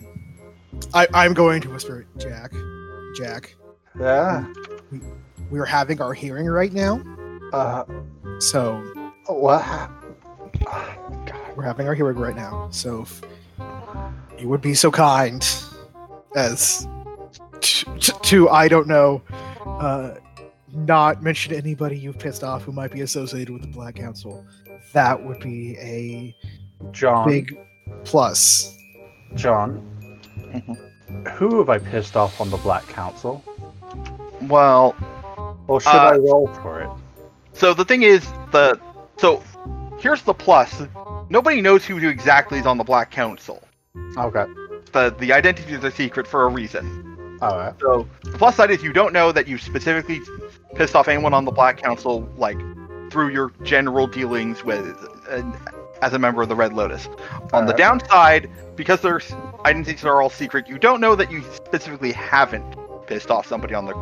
I, 0.94 1.08
I'm 1.14 1.34
going 1.34 1.62
to 1.62 1.70
whisper, 1.70 2.06
Jack. 2.18 2.52
Jack, 3.16 3.56
Yeah. 4.00 4.46
We, 4.92 5.00
we 5.52 5.60
are 5.60 5.66
having 5.66 6.02
our 6.02 6.14
hearing 6.14 6.48
right 6.48 6.74
now. 6.74 7.02
Uh, 7.52 7.84
So 8.40 8.82
what? 9.28 9.64
God. 10.66 10.98
we're 11.56 11.64
having 11.64 11.88
our 11.88 11.94
hearing 11.94 12.18
right 12.18 12.36
now. 12.36 12.70
So 12.72 13.02
if 13.04 13.22
you 14.40 14.48
would 14.50 14.62
be 14.62 14.74
so 14.74 14.90
kind 14.90 15.48
as 16.36 16.88
to, 17.62 17.86
to 18.24 18.50
I 18.50 18.68
don't 18.68 18.88
know, 18.88 19.22
uh, 19.66 20.16
not 20.74 21.22
mention 21.24 21.54
anybody 21.54 21.98
you've 21.98 22.20
pissed 22.20 22.44
off 22.44 22.64
who 22.64 22.72
might 22.72 22.92
be 22.92 23.02
associated 23.02 23.52
with 23.52 23.62
the 23.62 23.68
Black 23.68 23.96
Council. 23.96 24.46
That 24.94 25.24
would 25.24 25.40
be 25.40 25.78
a 25.80 26.36
John. 26.92 27.28
big 27.28 27.58
plus. 28.04 28.76
John. 29.36 29.90
Who 31.36 31.60
have 31.60 31.70
I 31.70 31.78
pissed 31.78 32.16
off 32.16 32.42
on 32.42 32.50
the 32.50 32.58
Black 32.58 32.88
Council? 32.88 33.44
Well, 34.44 34.96
Or 35.68 35.80
should 35.80 35.90
Uh, 35.90 36.12
I 36.14 36.18
roll 36.18 36.48
for 36.62 36.82
it? 36.82 36.90
so 37.54 37.74
the 37.74 37.86
thing 37.86 38.02
is, 38.04 38.26
the 38.52 38.80
so 39.18 39.42
here's 40.00 40.24
the 40.24 40.34
plus. 40.34 40.84
Nobody 41.30 41.62
knows 41.62 41.86
who 41.86 41.98
exactly 42.08 42.60
is 42.60 42.66
on 42.66 42.78
the 42.78 42.84
Black 42.84 43.10
Council. 43.12 43.62
Okay. 44.18 44.46
The 44.92 45.16
the 45.20 45.32
identity 45.34 45.74
is 45.74 45.84
a 45.84 45.92
secret 45.92 46.28
for 46.28 46.44
a 46.44 46.48
reason. 46.50 47.38
Alright. 47.42 47.74
So 47.80 48.08
the 48.24 48.38
plus 48.38 48.56
side 48.56 48.72
is 48.72 48.84
you 48.84 48.94
don't 48.94 49.14
know 49.14 49.32
that 49.32 49.48
you 49.48 49.58
specifically 49.58 50.20
pissed 50.76 50.96
off 50.96 51.08
anyone 51.08 51.34
on 51.34 51.46
the 51.46 51.52
Black 51.52 51.78
Council, 51.78 52.28
like 52.38 52.58
through 53.12 53.30
your 53.30 53.52
general 53.64 54.08
dealings 54.08 54.64
with 54.64 54.98
uh, 55.30 55.44
as 56.02 56.14
a 56.14 56.20
member 56.20 56.42
of 56.42 56.50
the 56.50 56.56
Red 56.56 56.74
Lotus. 56.74 57.08
On 57.54 57.66
the 57.66 57.74
downside, 57.74 58.50
because 58.76 59.02
their 59.02 59.22
identities 59.66 60.04
are 60.04 60.22
all 60.22 60.30
secret, 60.30 60.68
you 60.68 60.78
don't 60.78 61.00
know 61.00 61.16
that 61.16 61.32
you 61.32 61.44
specifically 61.54 62.12
haven't 62.12 62.76
pissed 63.08 63.30
off 63.30 63.46
somebody 63.48 63.74
on 63.74 63.86
the 63.86 63.94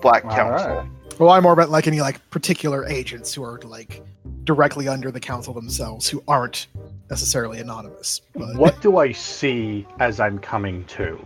Black 0.00 0.22
Council. 0.24 0.70
Alright. 0.70 0.90
Well, 1.18 1.30
I'm 1.30 1.44
more 1.44 1.52
about 1.52 1.70
like 1.70 1.86
any 1.86 2.00
like 2.00 2.28
particular 2.30 2.86
agents 2.86 3.32
who 3.32 3.42
are 3.42 3.60
like 3.62 4.02
directly 4.44 4.88
under 4.88 5.10
the 5.10 5.20
council 5.20 5.54
themselves 5.54 6.08
who 6.08 6.22
aren't 6.28 6.66
necessarily 7.08 7.60
anonymous. 7.60 8.20
But 8.34 8.56
What 8.56 8.80
do 8.82 8.98
I 8.98 9.12
see 9.12 9.86
as 10.00 10.20
I'm 10.20 10.38
coming 10.38 10.84
to? 10.86 11.24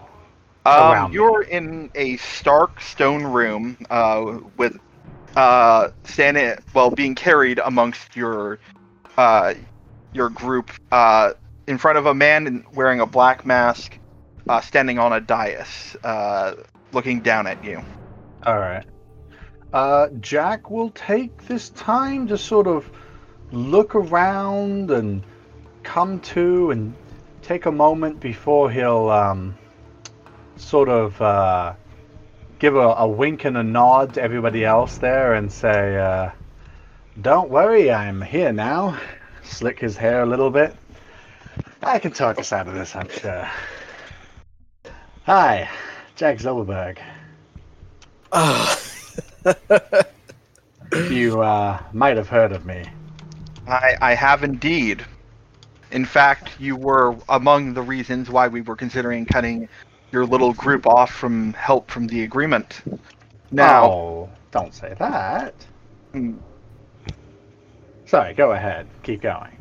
Um, 0.67 1.13
you're 1.13 1.43
in 1.43 1.91
a 1.95 2.17
stark 2.19 2.81
stone 2.81 3.25
room 3.25 3.79
uh, 3.89 4.39
with 4.57 4.79
uh, 5.37 5.91
standing, 6.05 6.59
well, 6.75 6.91
being 6.91 7.15
carried 7.15 7.59
amongst 7.59 8.17
your 8.17 8.59
uh, 9.17 9.55
your 10.13 10.31
group 10.31 10.71
uh, 10.93 11.33
in 11.67 11.79
front 11.79 11.99
of 11.99 12.07
a 12.07 12.15
man 12.15 12.65
wearing 12.75 13.01
a 13.01 13.07
black 13.07 13.45
mask, 13.45 13.99
uh, 14.49 14.61
standing 14.61 14.99
on 14.99 15.13
a 15.13 15.21
dais, 15.21 15.97
uh, 16.03 16.55
looking 16.93 17.21
down 17.21 17.47
at 17.47 17.63
you. 17.65 17.83
Alright. 18.47 18.87
Uh, 19.73 20.09
Jack 20.21 20.71
will 20.71 20.91
take 20.91 21.47
this 21.47 21.69
time 21.71 22.27
to 22.29 22.39
sort 22.39 22.67
of 22.67 22.91
look 23.53 23.95
around 23.95 24.91
and 24.91 25.23
come 25.83 26.21
to 26.21 26.71
and 26.71 26.95
take 27.43 27.67
a 27.67 27.73
moment 27.73 28.21
before 28.21 28.71
he'll 28.71 29.11
um, 29.11 29.57
sort 30.59 30.89
of 30.89 31.21
uh, 31.21 31.75
give 32.59 32.77
a, 32.77 32.79
a 32.79 33.09
wink 33.09 33.45
and 33.45 33.57
a 33.57 33.63
nod 33.63 34.15
to 34.15 34.23
everybody 34.23 34.65
else 34.65 34.99
there 34.99 35.35
and 35.35 35.51
say, 35.51 35.97
uh, 35.97 36.31
Don't 37.21 37.51
worry, 37.51 37.91
I'm 37.91 38.21
here 38.21 38.53
now. 38.53 38.99
Slick 39.43 39.79
his 39.79 39.97
hair 39.97 40.23
a 40.23 40.27
little 40.27 40.51
bit. 40.51 40.75
I 41.83 41.99
can 41.99 42.13
talk 42.13 42.39
us 42.39 42.53
out 42.53 42.69
of 42.69 42.75
this, 42.75 42.95
I'm 42.95 43.09
sure. 43.09 43.49
Hi, 45.25 45.69
Jack 46.17 46.39
Zilberberg. 46.39 46.99
uh, 48.33 48.77
You 51.11 51.43
uh, 51.43 51.83
might 51.93 52.17
have 52.17 52.29
heard 52.29 52.53
of 52.53 52.65
me. 52.65 52.83
I, 53.67 53.97
I 54.01 54.15
have 54.15 54.43
indeed. 54.43 55.05
In 55.91 56.05
fact, 56.05 56.51
you 56.59 56.77
were 56.77 57.17
among 57.29 57.75
the 57.75 57.83
reasons 57.83 58.31
why 58.31 58.49
we 58.49 58.63
were 58.63 58.77
considering 58.77 59.27
cutting 59.27 59.69
your 60.11 60.25
little 60.27 60.53
group 60.55 60.87
off 60.87 61.11
from 61.13 61.53
help 61.55 61.91
from 61.91 62.07
the 62.07 62.23
agreement. 62.23 62.83
Now, 63.51 63.85
Oh, 63.85 64.31
don't 64.51 64.75
say 64.75 64.95
that. 64.99 65.55
Mm. 66.15 66.39
Sorry, 68.07 68.33
go 68.35 68.53
ahead. 68.53 68.87
Keep 69.03 69.23
going. 69.23 69.57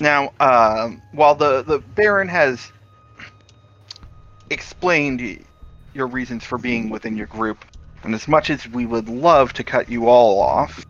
Now, 0.00 0.32
um, 0.40 1.02
while 1.12 1.34
the, 1.34 1.62
the 1.62 1.78
Baron 1.78 2.28
has 2.28 2.70
explained 4.50 5.44
your 5.94 6.06
reasons 6.06 6.44
for 6.44 6.58
being 6.58 6.90
within 6.90 7.16
your 7.16 7.26
group, 7.26 7.64
and 8.02 8.14
as 8.14 8.28
much 8.28 8.50
as 8.50 8.68
we 8.68 8.86
would 8.86 9.08
love 9.08 9.52
to 9.54 9.64
cut 9.64 9.88
you 9.88 10.08
all 10.08 10.40
off, 10.40 10.84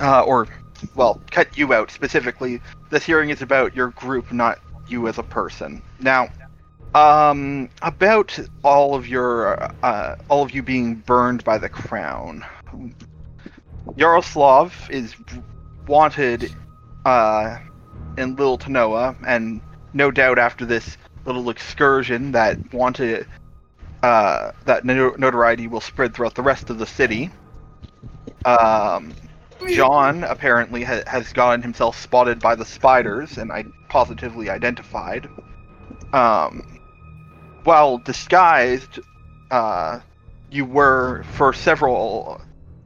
uh, 0.00 0.22
or, 0.22 0.48
well, 0.94 1.20
cut 1.30 1.56
you 1.56 1.72
out 1.72 1.90
specifically, 1.90 2.60
this 2.90 3.04
hearing 3.04 3.30
is 3.30 3.42
about 3.42 3.74
your 3.74 3.88
group, 3.90 4.32
not 4.32 4.58
you 4.88 5.06
as 5.08 5.18
a 5.18 5.22
person. 5.22 5.82
Now, 6.00 6.28
um, 6.94 7.68
about 7.82 8.38
all 8.64 8.94
of 8.94 9.06
your, 9.06 9.62
uh, 9.84 10.16
all 10.28 10.42
of 10.42 10.52
you 10.52 10.62
being 10.62 10.96
burned 10.96 11.44
by 11.44 11.58
the 11.58 11.68
crown. 11.68 12.44
Yaroslav 13.96 14.88
is 14.90 15.14
wanted, 15.86 16.54
uh, 17.04 17.58
in 18.16 18.36
Little 18.36 18.58
Tanoa, 18.58 19.16
and 19.26 19.60
no 19.92 20.10
doubt 20.10 20.38
after 20.38 20.64
this 20.64 20.96
little 21.24 21.50
excursion 21.50 22.32
that 22.32 22.72
wanted 22.72 23.26
uh, 24.02 24.52
that 24.64 24.84
notoriety 24.84 25.66
will 25.66 25.80
spread 25.80 26.14
throughout 26.14 26.34
the 26.34 26.42
rest 26.42 26.70
of 26.70 26.78
the 26.78 26.86
city. 26.86 27.30
Um, 28.46 29.12
John 29.68 30.24
apparently 30.24 30.84
ha- 30.84 31.02
has 31.06 31.32
gotten 31.34 31.60
himself 31.60 32.00
spotted 32.00 32.40
by 32.40 32.54
the 32.54 32.64
spiders 32.64 33.36
and 33.36 33.52
I 33.52 33.64
positively 33.90 34.48
identified. 34.48 35.28
Um, 36.14 36.79
while 37.64 37.98
disguised, 37.98 39.00
uh, 39.50 40.00
you 40.50 40.64
were 40.64 41.22
for 41.34 41.52
several 41.52 42.40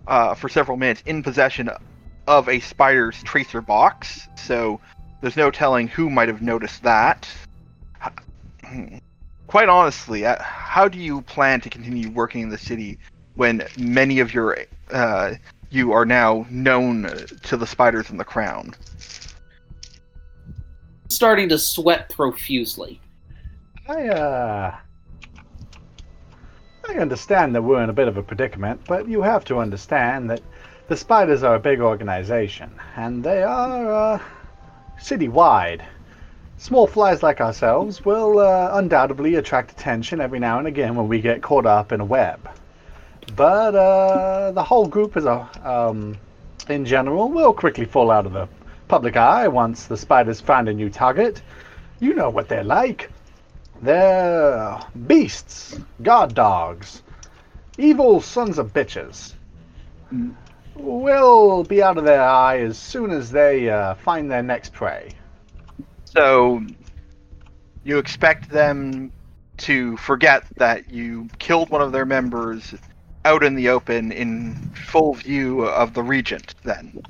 uh, 0.06 0.34
for 0.34 0.48
several 0.48 0.76
minutes 0.76 1.02
in 1.06 1.22
possession 1.22 1.70
of 2.26 2.48
a 2.48 2.60
spider's 2.60 3.22
tracer 3.22 3.60
box, 3.60 4.28
so 4.36 4.80
there's 5.20 5.36
no 5.36 5.50
telling 5.50 5.88
who 5.88 6.10
might 6.10 6.28
have 6.28 6.42
noticed 6.42 6.82
that. 6.82 7.28
Quite 9.46 9.68
honestly, 9.68 10.26
uh, 10.26 10.42
how 10.42 10.88
do 10.88 10.98
you 10.98 11.22
plan 11.22 11.60
to 11.62 11.70
continue 11.70 12.10
working 12.10 12.42
in 12.42 12.48
the 12.48 12.58
city 12.58 12.98
when 13.34 13.66
many 13.78 14.20
of 14.20 14.34
your 14.34 14.58
uh, 14.90 15.34
you 15.70 15.92
are 15.92 16.04
now 16.04 16.46
known 16.50 17.10
to 17.42 17.56
the 17.56 17.66
spiders 17.66 18.10
in 18.10 18.16
the 18.16 18.24
crown? 18.24 18.74
Starting 21.08 21.48
to 21.48 21.58
sweat 21.58 22.08
profusely. 22.10 23.00
I, 23.86 24.08
uh. 24.08 24.76
I 26.88 26.94
understand 26.94 27.54
that 27.54 27.62
we're 27.62 27.82
in 27.82 27.90
a 27.90 27.94
bit 27.94 28.08
of 28.08 28.16
a 28.16 28.22
predicament, 28.22 28.80
but 28.88 29.06
you 29.08 29.20
have 29.20 29.44
to 29.46 29.58
understand 29.58 30.30
that 30.30 30.40
the 30.88 30.96
Spiders 30.96 31.42
are 31.42 31.56
a 31.56 31.60
big 31.60 31.80
organization, 31.80 32.70
and 32.96 33.22
they 33.22 33.42
are, 33.42 34.14
uh. 34.14 34.18
citywide. 34.98 35.82
Small 36.56 36.86
flies 36.86 37.22
like 37.22 37.42
ourselves 37.42 38.04
will 38.06 38.38
uh, 38.38 38.70
undoubtedly 38.72 39.34
attract 39.34 39.72
attention 39.72 40.18
every 40.18 40.38
now 40.38 40.58
and 40.58 40.66
again 40.66 40.94
when 40.94 41.08
we 41.08 41.20
get 41.20 41.42
caught 41.42 41.66
up 41.66 41.92
in 41.92 42.00
a 42.00 42.04
web. 42.04 42.48
But 43.36 43.74
uh, 43.74 44.52
the 44.52 44.62
whole 44.62 44.86
group 44.86 45.16
as 45.16 45.26
a, 45.26 45.46
um, 45.62 46.16
in 46.70 46.86
general 46.86 47.28
will 47.28 47.52
quickly 47.52 47.84
fall 47.84 48.10
out 48.10 48.24
of 48.24 48.32
the 48.32 48.48
public 48.88 49.16
eye 49.16 49.48
once 49.48 49.84
the 49.84 49.96
spiders 49.96 50.40
find 50.40 50.68
a 50.68 50.72
new 50.72 50.88
target. 50.88 51.42
You 52.00 52.14
know 52.14 52.30
what 52.30 52.48
they're 52.48 52.64
like. 52.64 53.10
They're 53.84 54.80
beasts, 55.06 55.78
guard 56.00 56.34
dogs, 56.34 57.02
evil 57.76 58.22
sons 58.22 58.56
of 58.56 58.72
bitches. 58.72 59.34
We'll 60.74 61.64
be 61.64 61.82
out 61.82 61.98
of 61.98 62.04
their 62.04 62.22
eye 62.22 62.60
as 62.60 62.78
soon 62.78 63.10
as 63.10 63.30
they 63.30 63.68
uh, 63.68 63.96
find 63.96 64.30
their 64.30 64.42
next 64.42 64.72
prey. 64.72 65.10
So, 66.06 66.62
you 67.84 67.98
expect 67.98 68.48
them 68.48 69.12
to 69.58 69.98
forget 69.98 70.44
that 70.56 70.90
you 70.90 71.28
killed 71.38 71.68
one 71.68 71.82
of 71.82 71.92
their 71.92 72.06
members 72.06 72.74
out 73.26 73.44
in 73.44 73.54
the 73.54 73.68
open 73.68 74.12
in 74.12 74.54
full 74.88 75.12
view 75.12 75.66
of 75.66 75.92
the 75.92 76.02
regent, 76.02 76.54
then? 76.64 77.02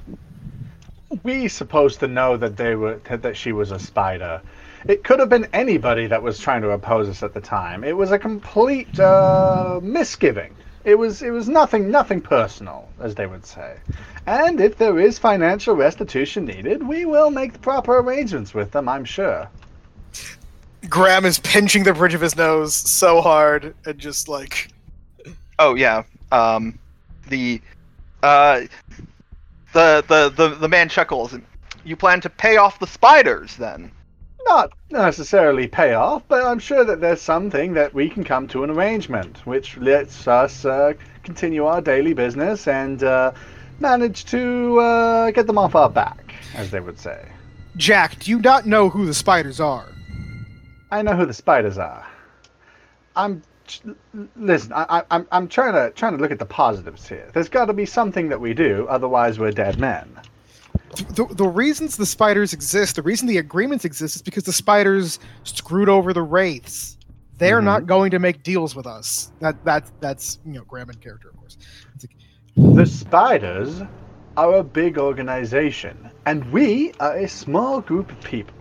We 1.23 1.47
supposed 1.47 2.01
to 2.01 2.09
know 2.09 2.37
that 2.37 2.57
they 2.57 2.75
were 2.75 2.97
that 3.05 3.23
that 3.23 3.37
she 3.37 3.53
was 3.53 3.71
a 3.71 3.79
spider. 3.79 4.43
It 4.87 5.05
could 5.05 5.19
have 5.19 5.29
been 5.29 5.49
anybody 5.53 6.07
that 6.07 6.23
was 6.23 6.39
trying 6.39 6.63
to 6.63 6.71
oppose 6.71 7.09
us 7.09 7.23
at 7.23 7.33
the 7.33 7.41
time. 7.41 7.85
It 7.85 7.97
was 7.97 8.13
a 8.13 8.19
complete 8.19 8.99
uh, 9.01 9.81
misgiving. 9.83 10.55
It 10.85 10.99
was 10.99 11.23
it 11.23 11.31
was 11.31 11.49
nothing 11.49 11.91
nothing 11.91 12.21
personal, 12.21 12.89
as 13.01 13.15
they 13.15 13.27
would 13.27 13.47
say. 13.47 13.77
And 14.27 14.61
if 14.61 14.77
there 14.77 14.99
is 14.99 15.19
financial 15.19 15.75
restitution 15.75 16.45
needed, 16.45 16.87
we 16.87 17.07
will 17.07 17.31
make 17.31 17.55
the 17.55 17.59
proper 17.59 17.99
arrangements 17.99 18.53
with 18.53 18.71
them. 18.71 18.89
I'm 18.89 19.05
sure. 19.05 19.49
Graham 20.91 21.25
is 21.25 21.39
pinching 21.39 21.85
the 21.85 21.95
bridge 21.95 22.13
of 22.13 22.21
his 22.21 22.37
nose 22.37 22.75
so 22.75 23.23
hard 23.23 23.75
and 23.87 23.99
just 23.99 24.29
like 24.29 24.69
Oh 25.59 25.75
yeah. 25.75 26.03
Um, 26.33 26.79
the 27.29 27.61
uh, 28.23 28.63
the 29.73 30.05
the 30.07 30.33
the 30.37 30.49
the 30.57 30.69
man 30.69 30.89
chuckles. 30.89 31.37
You 31.85 31.97
plan 31.97 32.21
to 32.23 32.31
pay 32.31 32.57
off 32.57 32.79
the 32.79 32.87
spiders 32.87 33.57
then? 33.57 33.91
Not 34.47 34.73
necessarily 34.91 35.67
pay 35.67 35.95
off, 35.95 36.23
but 36.29 36.45
I'm 36.45 36.59
sure 36.59 36.85
that 36.85 37.01
there's 37.01 37.21
something 37.21 37.75
that 37.75 37.95
we 37.95 38.09
can 38.09 38.25
come 38.25 38.47
to 38.49 38.63
an 38.63 38.71
arrangement 38.71 39.47
which 39.47 39.77
lets 39.79 40.29
us 40.29 40.65
uh, 40.65 40.93
continue 41.23 41.65
our 41.65 41.81
daily 41.81 42.13
business 42.13 42.69
and 42.69 43.03
uh, 43.03 43.33
manage 43.81 44.27
to 44.27 44.79
uh, 44.81 45.31
get 45.31 45.47
them 45.47 45.59
off 45.59 45.75
our 45.75 45.91
back, 45.91 46.35
as 46.55 46.71
they 46.71 46.81
would 46.81 46.99
say. 46.99 47.27
Jack, 47.77 48.19
do 48.21 48.31
you 48.31 48.39
not 48.41 48.67
know 48.67 48.89
who 48.89 49.07
the 49.07 49.15
spiders 49.15 49.61
are? 49.61 49.89
I 50.91 51.03
know 51.03 51.17
who 51.17 51.27
the 51.27 51.35
spiders 51.35 51.79
are. 51.79 52.07
I'm 53.17 53.43
listen. 54.37 54.73
I, 54.73 54.87
I, 54.89 55.03
I'm 55.11 55.27
I'm 55.33 55.49
trying 55.49 55.73
to 55.73 55.91
trying 55.95 56.17
to 56.17 56.23
look 56.23 56.31
at 56.31 56.39
the 56.39 56.47
positives 56.47 57.09
here. 57.09 57.31
There's 57.33 57.49
got 57.49 57.67
to 57.67 57.73
be 57.73 57.87
something 57.87 58.29
that 58.29 58.41
we 58.41 58.55
do, 58.55 58.87
otherwise 58.89 59.39
we're 59.39 59.51
dead 59.51 59.79
men. 59.79 60.21
The, 60.95 61.27
the 61.31 61.47
reasons 61.49 61.97
the 61.97 62.07
spiders 62.07 62.53
exist, 62.53 62.97
the 62.97 63.03
reason 63.03 63.27
the 63.27 63.39
agreements 63.39 63.85
exist, 63.85 64.17
is 64.17 64.23
because 64.23 64.45
the 64.45 64.53
spiders 64.53 65.19
screwed 65.43 65.89
over 65.89 66.13
the 66.13 66.23
wraiths. 66.23 66.97
They're 67.39 67.61
Mhm. 67.61 67.65
not 67.65 67.87
going 67.87 68.11
to 68.13 68.19
make 68.21 68.43
deals 68.45 68.77
with 68.77 68.87
us. 68.87 69.33
That 69.41 69.63
that 69.65 69.91
that's 70.01 70.39
you 70.47 70.53
know 70.53 70.63
Graham 70.63 70.91
in 70.91 70.97
character, 70.97 71.31
of 71.31 71.37
course. 71.37 71.57
It's 71.97 72.05
like, 72.05 72.75
The 72.77 72.87
spiders 72.87 73.83
are 74.37 74.55
a 74.57 74.63
big 74.65 74.99
organization, 74.99 76.11
and 76.27 76.45
we 76.53 76.93
are 77.01 77.17
a 77.17 77.29
small 77.29 77.81
group 77.81 78.11
of 78.13 78.21
people. 78.21 78.55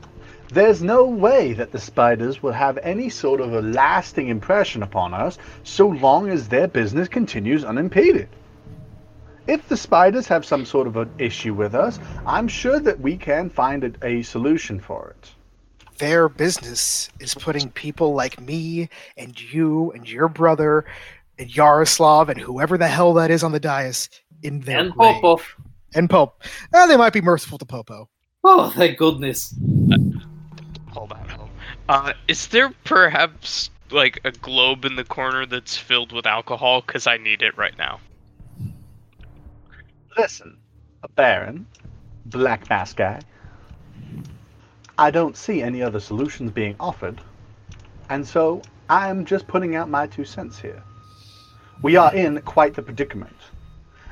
There's 0.52 0.84
no 0.84 1.06
way 1.06 1.54
that 1.54 1.72
the 1.72 1.80
spiders 1.80 2.44
will 2.44 2.52
have 2.52 2.78
any 2.84 3.10
sort 3.10 3.42
of 3.42 3.54
a 3.54 3.62
lasting 3.62 4.28
impression 4.28 4.84
upon 4.84 5.14
us 5.14 5.38
so 5.64 5.88
long 5.88 6.30
as 6.30 6.48
their 6.48 6.68
business 6.68 7.08
continues 7.08 7.64
unimpeded. 7.64 8.28
If 9.48 9.68
the 9.68 9.78
spiders 9.78 10.28
have 10.28 10.46
some 10.46 10.66
sort 10.66 10.88
of 10.88 10.96
an 10.96 11.10
issue 11.18 11.54
with 11.54 11.76
us, 11.76 12.00
I'm 12.26 12.48
sure 12.48 12.80
that 12.80 13.00
we 13.00 13.18
can 13.18 13.50
find 13.50 13.84
a, 13.84 14.06
a 14.06 14.22
solution 14.24 14.80
for 14.80 15.16
it. 15.20 15.32
their 15.98 16.28
business 16.30 17.10
is 17.20 17.36
putting 17.36 17.70
people 17.72 18.14
like 18.14 18.40
me 18.42 18.90
and 19.18 19.40
you 19.40 19.92
and 19.92 20.10
your 20.10 20.28
brother 20.28 20.86
and 21.38 21.56
Yaroslav 21.56 22.30
and 22.30 22.40
whoever 22.40 22.78
the 22.78 22.88
hell 22.88 23.14
that 23.14 23.30
is 23.32 23.44
on 23.44 23.52
the 23.52 23.60
dais 23.60 24.10
in 24.44 24.60
their 24.62 24.80
and 24.80 24.92
grave. 24.94 25.16
Popov. 25.16 25.56
and 25.96 26.10
Pope. 26.10 26.42
Eh, 26.74 26.88
they 26.88 26.98
might 26.98 27.14
be 27.14 27.22
merciful 27.22 27.58
to 27.58 27.66
Popo. 27.66 28.10
Oh, 28.44 28.70
thank 28.72 28.98
goodness. 28.98 29.54
Hold 30.92 31.12
on. 31.14 31.30
hold 31.30 31.50
on. 31.90 32.08
Uh, 32.08 32.14
is 32.28 32.48
there 32.48 32.72
perhaps 32.84 33.70
like 33.92 34.20
a 34.24 34.32
globe 34.32 34.86
in 34.86 34.96
the 34.96 35.04
corner 35.04 35.46
that's 35.46 35.78
filled 35.78 36.12
with 36.12 36.26
alcohol? 36.26 36.82
Because 36.82 37.08
I 37.08 37.18
need 37.18 37.42
it 37.42 37.58
right 37.58 37.78
now. 37.78 38.00
Listen, 40.18 40.58
a 41.02 41.08
Baron, 41.08 41.66
Black 42.28 42.70
Mask 42.70 42.98
guy. 42.98 43.20
I 44.98 45.10
don't 45.10 45.36
see 45.36 45.62
any 45.62 45.82
other 45.82 46.00
solutions 46.00 46.52
being 46.52 46.76
offered, 46.80 47.20
and 48.10 48.28
so 48.28 48.62
I'm 48.90 49.26
just 49.26 49.48
putting 49.48 49.76
out 49.76 49.90
my 49.90 50.06
two 50.06 50.24
cents 50.24 50.60
here. 50.60 50.84
We 51.82 51.96
are 51.96 52.14
in 52.14 52.42
quite 52.42 52.76
the 52.76 52.84
predicament, 52.84 53.36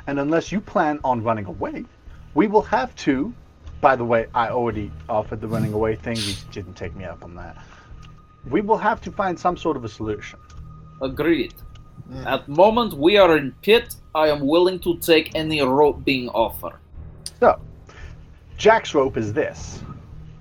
and 0.08 0.20
unless 0.20 0.52
you 0.52 0.60
plan 0.60 1.00
on 1.04 1.24
running 1.24 1.46
away, 1.46 1.86
we 2.34 2.48
will 2.48 2.64
have 2.64 2.96
to. 2.96 3.32
By 3.80 3.96
the 3.96 4.06
way, 4.06 4.26
I 4.34 4.50
already 4.50 4.92
offered 5.08 5.40
the 5.40 5.48
running 5.48 5.74
away 5.74 5.96
thing. 5.96 6.18
You 6.18 6.34
didn't 6.52 6.74
take 6.74 6.96
me 6.96 7.04
up 7.04 7.24
on 7.24 7.36
that. 7.36 7.58
We 8.50 8.62
will 8.62 8.78
have 8.78 9.02
to 9.02 9.12
find 9.12 9.40
some 9.40 9.56
sort 9.56 9.78
of 9.78 9.86
a 9.86 9.90
solution. 9.90 10.40
Agreed. 11.02 11.54
Mm. 12.12 12.26
At 12.26 12.48
moment 12.48 12.94
we 12.94 13.18
are 13.18 13.38
in 13.38 13.54
pit. 13.62 13.96
I 14.14 14.28
am 14.28 14.46
willing 14.46 14.80
to 14.82 14.98
take 14.98 15.32
any 15.36 15.62
rope 15.62 16.04
being 16.04 16.28
offered. 16.30 16.78
So, 17.40 17.60
Jack's 18.58 18.94
rope 18.94 19.18
is 19.18 19.32
this 19.34 19.82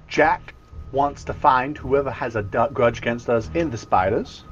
Jack 0.09 0.55
wants 0.93 1.23
to 1.25 1.33
find 1.33 1.79
whoever 1.79 2.11
has 2.11 2.35
a 2.35 2.43
grudge 2.43 2.99
against 2.99 3.31
us 3.31 3.49
in 3.55 3.71
the 3.71 3.79
spiders. 3.79 4.45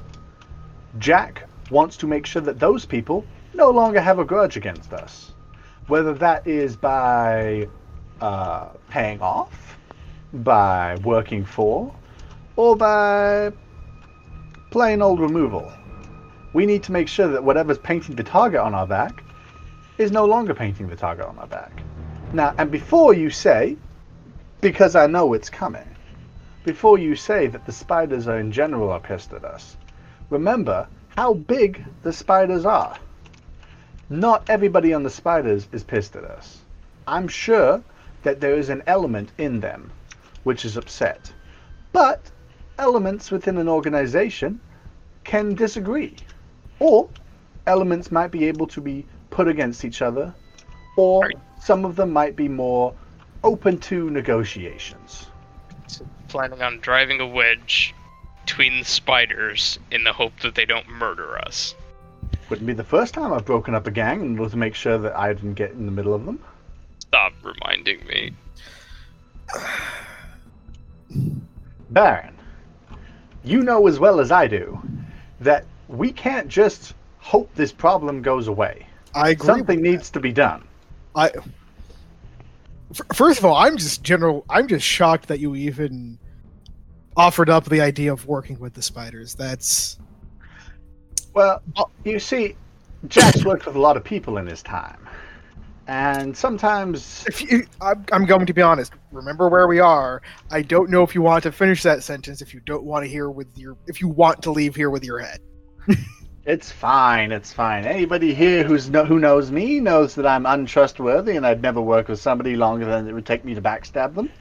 Jack 0.97 1.47
wants 1.69 1.97
to 1.97 2.07
make 2.07 2.25
sure 2.25 2.41
that 2.41 2.59
those 2.59 2.85
people 2.85 3.25
no 3.53 3.69
longer 3.69 3.99
have 3.99 4.19
a 4.19 4.25
grudge 4.25 4.55
against 4.55 4.93
us. 4.93 5.33
Whether 5.87 6.13
that 6.13 6.47
is 6.47 6.77
by 6.77 7.67
uh, 8.21 8.69
paying 8.89 9.21
off, 9.21 9.77
by 10.33 10.95
working 11.03 11.43
for, 11.43 11.93
or 12.55 12.75
by 12.75 13.51
plain 14.71 15.01
old 15.01 15.19
removal. 15.19 15.71
We 16.51 16.65
need 16.65 16.83
to 16.83 16.91
make 16.91 17.07
sure 17.07 17.27
that 17.27 17.43
whatever's 17.43 17.77
painting 17.77 18.15
the 18.15 18.23
target 18.23 18.59
on 18.59 18.73
our 18.73 18.87
back 18.87 19.23
is 19.97 20.11
no 20.11 20.25
longer 20.25 20.55
painting 20.55 20.87
the 20.87 20.95
target 20.95 21.25
on 21.25 21.37
our 21.37 21.47
back. 21.47 21.71
Now, 22.33 22.55
and 22.57 22.71
before 22.71 23.13
you 23.13 23.29
say, 23.29 23.77
because 24.61 24.95
I 24.95 25.07
know 25.07 25.33
it's 25.33 25.49
coming, 25.49 25.87
before 26.63 26.97
you 26.97 27.15
say 27.15 27.47
that 27.47 27.65
the 27.65 27.71
spiders 27.71 28.27
are 28.27 28.39
in 28.39 28.51
general 28.51 28.89
are 28.89 28.99
pissed 28.99 29.33
at 29.33 29.45
us, 29.45 29.77
remember 30.29 30.87
how 31.15 31.33
big 31.33 31.83
the 32.03 32.13
spiders 32.13 32.65
are. 32.65 32.97
Not 34.09 34.49
everybody 34.49 34.93
on 34.93 35.03
the 35.03 35.09
spiders 35.09 35.67
is 35.71 35.83
pissed 35.83 36.15
at 36.15 36.23
us. 36.23 36.59
I'm 37.07 37.27
sure 37.27 37.83
that 38.23 38.41
there 38.41 38.55
is 38.55 38.69
an 38.69 38.83
element 38.87 39.31
in 39.37 39.59
them 39.59 39.91
which 40.43 40.65
is 40.65 40.77
upset. 40.77 41.31
But 41.91 42.31
elements 42.77 43.29
within 43.29 43.57
an 43.57 43.67
organization 43.69 44.59
can 45.23 45.53
disagree. 45.53 46.15
Or 46.79 47.09
elements 47.67 48.11
might 48.11 48.31
be 48.31 48.45
able 48.45 48.67
to 48.67 48.81
be 48.81 49.05
put 49.29 49.47
against 49.47 49.85
each 49.85 50.01
other, 50.01 50.33
or 50.95 51.23
Right. 51.25 51.37
some 51.59 51.85
of 51.85 51.95
them 51.95 52.11
might 52.11 52.35
be 52.35 52.47
more 52.47 52.93
open 53.43 53.77
to 53.79 54.09
negotiations. 54.09 55.27
So 55.87 56.05
planning 56.27 56.61
on 56.61 56.79
driving 56.79 57.19
a 57.21 57.27
wedge 57.27 57.93
between 58.45 58.79
the 58.79 58.85
spiders 58.85 59.79
in 59.91 60.03
the 60.03 60.13
hope 60.13 60.39
that 60.41 60.55
they 60.55 60.65
don't 60.65 60.89
murder 60.89 61.37
us. 61.39 61.75
Wouldn't 62.49 62.65
be 62.65 62.73
the 62.73 62.83
first 62.83 63.13
time 63.13 63.31
I've 63.31 63.45
broken 63.45 63.75
up 63.75 63.85
a 63.85 63.91
gang 63.91 64.21
in 64.21 64.39
order 64.39 64.51
to 64.51 64.57
make 64.57 64.73
sure 64.73 64.97
that 64.97 65.15
I 65.15 65.33
didn't 65.33 65.53
get 65.53 65.71
in 65.71 65.85
the 65.85 65.91
middle 65.91 66.13
of 66.15 66.25
them. 66.25 66.39
Stop 66.99 67.33
reminding 67.43 68.05
me. 68.07 68.33
Baron, 71.89 72.35
you 73.43 73.63
know 73.63 73.87
as 73.87 73.99
well 73.99 74.19
as 74.19 74.31
I 74.31 74.47
do 74.47 74.79
that 75.41 75.65
we 75.89 76.11
can't 76.11 76.47
just 76.47 76.93
hope 77.17 77.53
this 77.55 77.71
problem 77.71 78.21
goes 78.21 78.47
away. 78.47 78.87
I 79.13 79.29
agree. 79.31 79.45
Something 79.45 79.81
needs 79.81 80.09
to 80.11 80.19
be 80.19 80.31
done. 80.31 80.63
I. 81.15 81.31
First 83.13 83.39
of 83.39 83.45
all, 83.45 83.55
I'm 83.55 83.77
just 83.77 84.03
general. 84.03 84.45
I'm 84.49 84.67
just 84.67 84.85
shocked 84.85 85.27
that 85.27 85.39
you 85.39 85.55
even 85.55 86.17
offered 87.17 87.49
up 87.49 87.65
the 87.65 87.81
idea 87.81 88.13
of 88.13 88.25
working 88.27 88.57
with 88.59 88.73
the 88.73 88.81
spiders. 88.81 89.35
That's 89.35 89.97
Well, 91.33 91.61
you 92.03 92.19
see, 92.19 92.55
Jack's 93.07 93.43
worked 93.43 93.65
with 93.65 93.75
a 93.75 93.79
lot 93.79 93.97
of 93.97 94.03
people 94.03 94.37
in 94.37 94.47
his 94.47 94.63
time. 94.63 95.07
And 95.87 96.37
sometimes 96.37 97.25
if 97.27 97.41
you, 97.41 97.65
I'm, 97.81 98.05
I'm 98.11 98.25
going 98.25 98.45
to 98.45 98.53
be 98.53 98.61
honest. 98.61 98.93
Remember 99.11 99.49
where 99.49 99.67
we 99.67 99.79
are. 99.79 100.21
I 100.51 100.61
don't 100.61 100.91
know 100.91 101.01
if 101.01 101.15
you 101.15 101.23
want 101.23 101.41
to 101.43 101.51
finish 101.51 101.81
that 101.81 102.03
sentence. 102.03 102.43
If 102.43 102.53
you 102.53 102.59
don't 102.59 102.83
want 102.83 103.03
to 103.05 103.09
hear 103.09 103.31
with 103.31 103.47
your, 103.57 103.75
if 103.87 103.99
you 103.99 104.07
want 104.07 104.43
to 104.43 104.51
leave 104.51 104.75
here 104.75 104.91
with 104.91 105.03
your 105.03 105.17
head. 105.17 105.39
It's 106.45 106.71
fine. 106.71 107.31
It's 107.31 107.53
fine. 107.53 107.85
Anybody 107.85 108.33
here 108.33 108.63
who's 108.63 108.89
no, 108.89 109.05
who 109.05 109.19
knows 109.19 109.51
me 109.51 109.79
knows 109.79 110.15
that 110.15 110.25
I'm 110.25 110.45
untrustworthy 110.47 111.35
and 111.35 111.45
I'd 111.45 111.61
never 111.61 111.79
work 111.79 112.07
with 112.07 112.19
somebody 112.19 112.55
longer 112.55 112.85
than 112.85 113.07
it 113.07 113.13
would 113.13 113.25
take 113.25 113.45
me 113.45 113.53
to 113.53 113.61
backstab 113.61 114.15
them, 114.15 114.31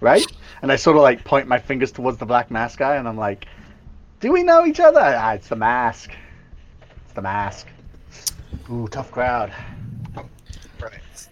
right? 0.00 0.24
And 0.62 0.72
I 0.72 0.76
sort 0.76 0.96
of 0.96 1.02
like 1.02 1.24
point 1.24 1.46
my 1.46 1.58
fingers 1.58 1.92
towards 1.92 2.16
the 2.16 2.24
black 2.24 2.50
mask 2.50 2.78
guy, 2.78 2.96
and 2.96 3.06
I'm 3.06 3.18
like, 3.18 3.46
"Do 4.20 4.32
we 4.32 4.42
know 4.42 4.64
each 4.64 4.80
other?" 4.80 5.00
Ah, 5.02 5.32
it's 5.32 5.48
the 5.48 5.56
mask. 5.56 6.12
It's 7.04 7.12
the 7.12 7.22
mask. 7.22 7.66
Ooh, 8.70 8.88
tough 8.88 9.10
crowd. 9.10 9.52
Right. 10.80 11.28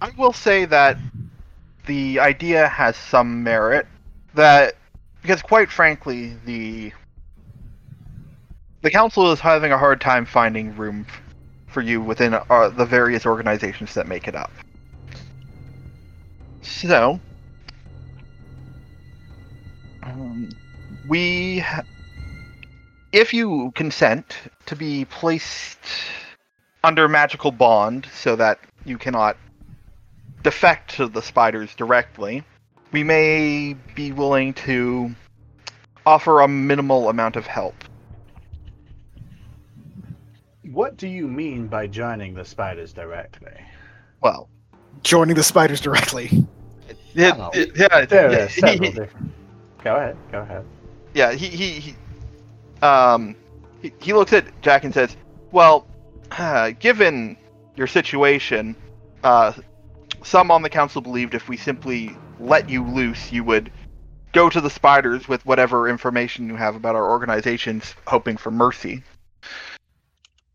I 0.00 0.10
will 0.16 0.32
say 0.32 0.66
that 0.66 0.98
the 1.86 2.20
idea 2.20 2.68
has 2.68 2.96
some 2.96 3.42
merit. 3.42 3.86
That 4.34 4.76
because 5.26 5.42
quite 5.42 5.72
frankly, 5.72 6.36
the 6.44 6.92
the 8.82 8.90
council 8.90 9.32
is 9.32 9.40
having 9.40 9.72
a 9.72 9.78
hard 9.78 10.00
time 10.00 10.24
finding 10.24 10.76
room 10.76 11.04
for 11.66 11.80
you 11.82 12.00
within 12.00 12.34
uh, 12.34 12.68
the 12.68 12.86
various 12.86 13.26
organizations 13.26 13.92
that 13.94 14.06
make 14.06 14.28
it 14.28 14.36
up. 14.36 14.52
So, 16.62 17.18
um, 20.04 20.48
we, 21.08 21.58
ha- 21.58 21.82
if 23.10 23.34
you 23.34 23.72
consent 23.74 24.38
to 24.66 24.76
be 24.76 25.06
placed 25.06 25.80
under 26.84 27.08
magical 27.08 27.50
bond 27.50 28.06
so 28.14 28.36
that 28.36 28.60
you 28.84 28.96
cannot 28.96 29.36
defect 30.44 30.94
to 30.94 31.08
the 31.08 31.22
spiders 31.22 31.74
directly, 31.74 32.44
we 32.96 33.04
may 33.04 33.74
be 33.94 34.10
willing 34.10 34.54
to 34.54 35.14
offer 36.06 36.40
a 36.40 36.48
minimal 36.48 37.10
amount 37.10 37.36
of 37.36 37.46
help. 37.46 37.74
What 40.70 40.96
do 40.96 41.06
you 41.06 41.28
mean 41.28 41.66
by 41.66 41.88
joining 41.88 42.32
the 42.32 42.42
spiders 42.42 42.94
directly? 42.94 43.52
Well, 44.22 44.48
Joining 45.02 45.36
the 45.36 45.42
spiders 45.42 45.78
directly. 45.82 46.46
it, 47.14 47.34
Oh. 47.38 47.50
it- 47.52 47.76
yeah, 47.76 48.06
There 48.06 48.32
yeah, 48.32 48.44
are 48.44 48.48
several 48.48 48.90
different. 48.92 49.30
Go 49.84 49.96
ahead. 49.96 50.16
Go 50.32 50.40
ahead. 50.40 50.64
yeah, 51.12 51.32
he, 51.32 51.48
he, 51.48 51.70
he 51.80 51.94
um, 52.80 53.36
he, 53.82 53.92
he 54.00 54.14
looks 54.14 54.32
at 54.32 54.46
Jack 54.62 54.84
and 54.84 54.94
says, 54.94 55.14
"Well, 55.52 55.86
given 56.80 57.36
your 57.76 57.86
situation, 57.88 58.74
uh, 59.22 59.52
some 60.24 60.50
on 60.50 60.62
the 60.62 60.70
council 60.70 61.02
believed 61.02 61.34
if 61.34 61.46
we 61.46 61.58
simply 61.58 62.16
let 62.40 62.68
you 62.68 62.84
loose, 62.84 63.32
you 63.32 63.44
would 63.44 63.70
go 64.32 64.50
to 64.50 64.60
the 64.60 64.70
spiders 64.70 65.28
with 65.28 65.44
whatever 65.46 65.88
information 65.88 66.48
you 66.48 66.56
have 66.56 66.76
about 66.76 66.94
our 66.94 67.08
organizations, 67.10 67.94
hoping 68.06 68.36
for 68.36 68.50
mercy. 68.50 69.02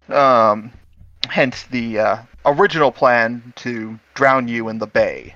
Um, 0.10 0.72
hence 1.30 1.64
the 1.64 2.00
uh, 2.00 2.18
original 2.46 2.92
plan 2.92 3.54
to 3.58 4.00
drown 4.14 4.48
you 4.48 4.70
in 4.70 4.78
the 4.78 4.88
bay. 4.88 5.36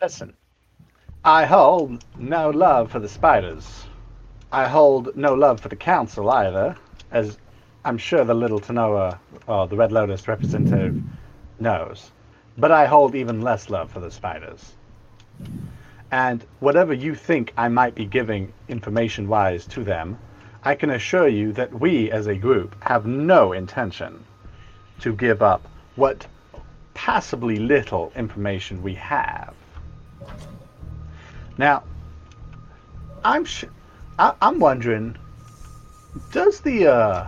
Listen, 0.00 0.34
I 1.24 1.44
hold 1.44 2.04
no 2.18 2.50
love 2.50 2.90
for 2.90 3.00
the 3.00 3.08
spiders. 3.08 3.84
I 4.52 4.68
hold 4.68 5.16
no 5.16 5.34
love 5.34 5.60
for 5.60 5.68
the 5.68 5.76
council 5.76 6.30
either, 6.30 6.76
as 7.10 7.38
I'm 7.84 7.98
sure 7.98 8.24
the 8.24 8.34
little 8.34 8.60
Tanoa 8.60 9.18
or 9.46 9.66
the 9.66 9.76
Red 9.76 9.92
Lotus 9.92 10.28
representative 10.28 11.02
knows. 11.58 12.12
But 12.58 12.72
I 12.72 12.86
hold 12.86 13.14
even 13.14 13.42
less 13.42 13.68
love 13.70 13.90
for 13.90 14.00
the 14.00 14.10
spiders. 14.10 14.72
And 16.10 16.44
whatever 16.60 16.94
you 16.94 17.14
think 17.14 17.52
I 17.56 17.68
might 17.68 17.94
be 17.94 18.06
giving 18.06 18.52
information 18.68 19.28
wise 19.28 19.66
to 19.66 19.84
them, 19.84 20.18
I 20.64 20.74
can 20.74 20.90
assure 20.90 21.28
you 21.28 21.52
that 21.52 21.72
we 21.80 22.10
as 22.10 22.26
a 22.26 22.34
group 22.34 22.74
have 22.82 23.06
no 23.06 23.52
intention 23.52 24.24
to 25.00 25.12
give 25.12 25.42
up 25.42 25.66
what 25.96 26.26
passably 26.94 27.58
little 27.58 28.12
information 28.16 28.82
we 28.82 28.94
have. 28.94 29.54
Now, 31.58 31.82
I'm 33.24 33.44
sh- 33.44 33.64
I- 34.18 34.34
I'm 34.40 34.58
wondering, 34.58 35.16
does 36.32 36.60
the 36.60 36.86
uh, 36.88 37.26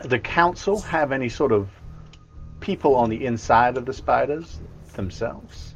the 0.00 0.18
council 0.18 0.80
have 0.80 1.12
any 1.12 1.28
sort 1.28 1.52
of 1.52 1.68
people 2.62 2.94
on 2.94 3.10
the 3.10 3.24
inside 3.26 3.76
of 3.76 3.84
the 3.84 3.92
spiders 3.92 4.58
themselves? 4.94 5.74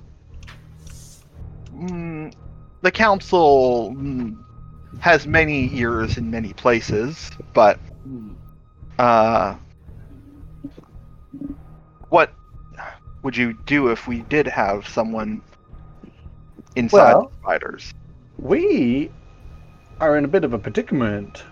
Mm, 1.75 2.33
the 2.81 2.91
council 2.91 3.93
mm, 3.95 4.37
has 5.01 5.27
many 5.27 5.71
ears 5.77 6.17
in 6.17 6.31
many 6.31 6.55
places, 6.55 7.31
but 7.53 7.79
uh, 8.99 9.55
what 12.09 12.33
would 13.23 13.37
you 13.37 13.53
do 13.67 13.89
if 13.89 14.07
we 14.07 14.23
did 14.23 14.47
have 14.47 14.87
someone 14.89 15.43
inside 16.77 17.13
Well- 17.13 17.23
the 17.29 17.37
spiders? 17.43 17.93
we 18.39 19.11
are 20.01 20.17
in 20.19 20.25
a 20.25 20.29
bit 20.29 20.45
of 20.45 20.53
a 20.53 20.59
predicament 20.59 21.43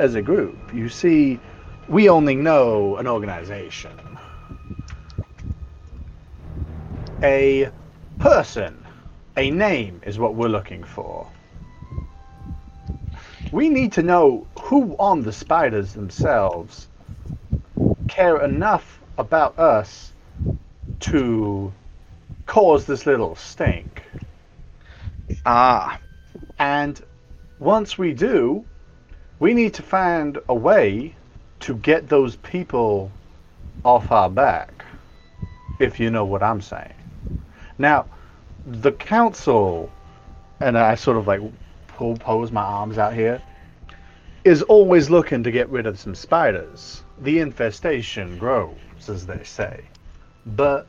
as 0.00 0.14
a 0.16 0.22
group. 0.22 0.56
You 0.74 0.88
see, 0.88 1.38
we 1.88 2.08
only 2.08 2.34
know 2.34 2.96
an 2.96 3.06
organization. 3.06 3.92
A 7.24 7.70
person, 8.18 8.84
a 9.38 9.50
name 9.50 10.02
is 10.04 10.18
what 10.18 10.34
we're 10.34 10.48
looking 10.48 10.84
for. 10.84 11.26
We 13.50 13.70
need 13.70 13.92
to 13.92 14.02
know 14.02 14.46
who 14.60 14.94
on 14.98 15.22
the 15.22 15.32
spiders 15.32 15.94
themselves 15.94 16.86
care 18.08 18.42
enough 18.44 19.00
about 19.16 19.58
us 19.58 20.12
to 21.00 21.72
cause 22.44 22.84
this 22.84 23.06
little 23.06 23.36
stink. 23.36 24.02
Ah, 25.46 25.98
And 26.58 27.02
once 27.58 27.96
we 27.96 28.12
do, 28.12 28.66
we 29.38 29.54
need 29.54 29.72
to 29.72 29.82
find 29.82 30.38
a 30.50 30.54
way 30.54 31.14
to 31.60 31.74
get 31.76 32.10
those 32.10 32.36
people 32.36 33.10
off 33.82 34.12
our 34.12 34.28
back, 34.28 34.84
if 35.80 35.98
you 35.98 36.10
know 36.10 36.26
what 36.26 36.42
I'm 36.42 36.60
saying. 36.60 37.03
Now, 37.78 38.06
the 38.66 38.92
council, 38.92 39.90
and 40.60 40.78
I 40.78 40.94
sort 40.94 41.16
of 41.16 41.26
like 41.26 41.40
pull, 41.88 42.16
pose 42.16 42.52
my 42.52 42.62
arms 42.62 42.98
out 42.98 43.14
here, 43.14 43.42
is 44.44 44.62
always 44.62 45.10
looking 45.10 45.42
to 45.42 45.50
get 45.50 45.68
rid 45.70 45.86
of 45.86 45.98
some 45.98 46.14
spiders. 46.14 47.02
The 47.20 47.40
infestation 47.40 48.38
grows, 48.38 48.76
as 49.08 49.26
they 49.26 49.42
say. 49.44 49.84
But 50.46 50.86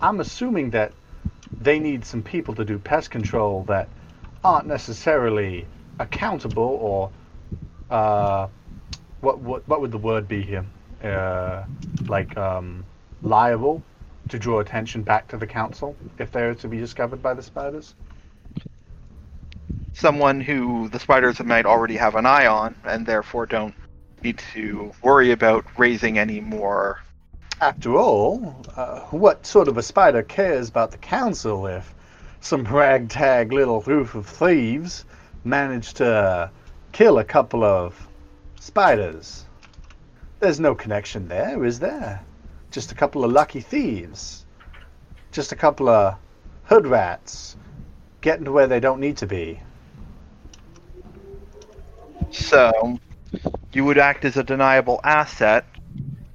I'm 0.00 0.20
assuming 0.20 0.70
that 0.70 0.92
they 1.60 1.78
need 1.78 2.04
some 2.04 2.22
people 2.22 2.54
to 2.54 2.64
do 2.64 2.78
pest 2.78 3.10
control 3.10 3.64
that 3.64 3.88
aren't 4.42 4.66
necessarily 4.66 5.66
accountable 5.98 6.78
or 6.80 7.10
uh, 7.90 8.48
what 9.20 9.38
what 9.40 9.68
what 9.68 9.80
would 9.80 9.92
the 9.92 9.98
word 9.98 10.26
be 10.26 10.40
here? 10.42 10.64
Uh, 11.02 11.64
like 12.06 12.36
um, 12.36 12.84
liable 13.22 13.82
to 14.30 14.38
draw 14.38 14.60
attention 14.60 15.02
back 15.02 15.28
to 15.28 15.36
the 15.36 15.46
council 15.46 15.96
if 16.18 16.30
they 16.32 16.42
are 16.42 16.54
to 16.54 16.68
be 16.68 16.78
discovered 16.78 17.22
by 17.22 17.34
the 17.34 17.42
spiders. 17.42 17.94
someone 19.92 20.40
who 20.40 20.88
the 20.88 20.98
spiders 20.98 21.40
might 21.42 21.66
already 21.66 21.96
have 21.96 22.14
an 22.14 22.24
eye 22.26 22.46
on, 22.46 22.74
and 22.84 23.04
therefore 23.06 23.46
don't 23.46 23.74
need 24.22 24.38
to 24.52 24.92
worry 25.02 25.30
about 25.32 25.64
raising 25.78 26.18
any 26.18 26.40
more. 26.40 27.00
After 27.60 27.94
all, 27.96 28.56
uh, 28.76 29.00
what 29.10 29.44
sort 29.44 29.68
of 29.68 29.76
a 29.76 29.82
spider 29.82 30.22
cares 30.22 30.70
about 30.70 30.90
the 30.90 30.98
council 30.98 31.66
if 31.66 31.94
some 32.40 32.64
ragtag 32.64 33.52
little 33.52 33.80
group 33.80 34.14
of 34.14 34.26
thieves 34.26 35.04
managed 35.44 35.98
to 35.98 36.50
kill 36.92 37.18
a 37.18 37.24
couple 37.24 37.62
of 37.62 38.08
spiders? 38.58 39.44
There's 40.38 40.60
no 40.60 40.74
connection 40.74 41.28
there, 41.28 41.62
is 41.64 41.78
there? 41.80 42.22
Just 42.70 42.92
a 42.92 42.94
couple 42.94 43.24
of 43.24 43.32
lucky 43.32 43.60
thieves. 43.60 44.46
Just 45.32 45.52
a 45.52 45.56
couple 45.56 45.88
of 45.88 46.16
hood 46.64 46.86
rats 46.86 47.56
getting 48.20 48.44
to 48.44 48.52
where 48.52 48.66
they 48.66 48.80
don't 48.80 49.00
need 49.00 49.16
to 49.18 49.26
be. 49.26 49.60
So, 52.30 52.98
you 53.72 53.84
would 53.84 53.98
act 53.98 54.24
as 54.24 54.36
a 54.36 54.44
deniable 54.44 55.00
asset 55.02 55.64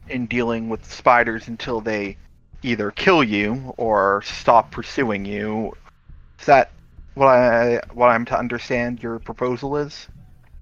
in 0.09 0.25
dealing 0.25 0.69
with 0.69 0.91
spiders 0.91 1.47
until 1.47 1.81
they 1.81 2.17
either 2.63 2.91
kill 2.91 3.23
you 3.23 3.73
or 3.77 4.21
stop 4.23 4.71
pursuing 4.71 5.25
you. 5.25 5.73
Is 6.39 6.45
that 6.47 6.71
what 7.13 7.27
I 7.27 7.81
what 7.93 8.07
I'm 8.07 8.25
to 8.25 8.37
understand 8.37 9.01
your 9.01 9.19
proposal 9.19 9.77
is? 9.77 10.07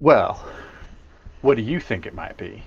Well, 0.00 0.44
what 1.42 1.56
do 1.56 1.62
you 1.62 1.80
think 1.80 2.06
it 2.06 2.14
might 2.14 2.36
be? 2.36 2.62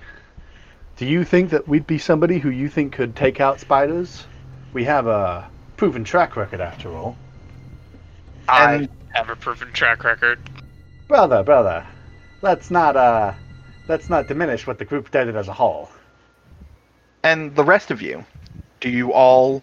Do 0.98 1.06
you 1.06 1.22
think 1.22 1.50
that 1.50 1.68
we'd 1.68 1.86
be 1.86 1.98
somebody 1.98 2.38
who 2.40 2.50
you 2.50 2.68
think 2.68 2.92
could 2.92 3.14
take 3.14 3.40
out 3.40 3.60
spiders? 3.60 4.26
We 4.72 4.82
have 4.84 5.06
a 5.06 5.48
proven 5.76 6.02
track 6.02 6.34
record 6.36 6.60
after 6.60 6.90
all. 6.90 7.16
I 8.48 8.88
Have 9.14 9.30
a 9.30 9.36
proven 9.36 9.72
track 9.72 10.02
record. 10.02 10.40
Brother, 11.06 11.44
brother, 11.44 11.86
let's 12.42 12.70
not 12.70 12.96
uh 12.96 13.32
let's 13.86 14.10
not 14.10 14.26
diminish 14.26 14.66
what 14.66 14.78
the 14.78 14.84
group 14.84 15.10
did 15.12 15.34
as 15.36 15.46
a 15.46 15.52
whole. 15.52 15.88
and 17.22 17.54
the 17.54 17.64
rest 17.64 17.92
of 17.92 18.02
you, 18.02 18.24
do 18.80 18.90
you 18.90 19.12
all 19.12 19.62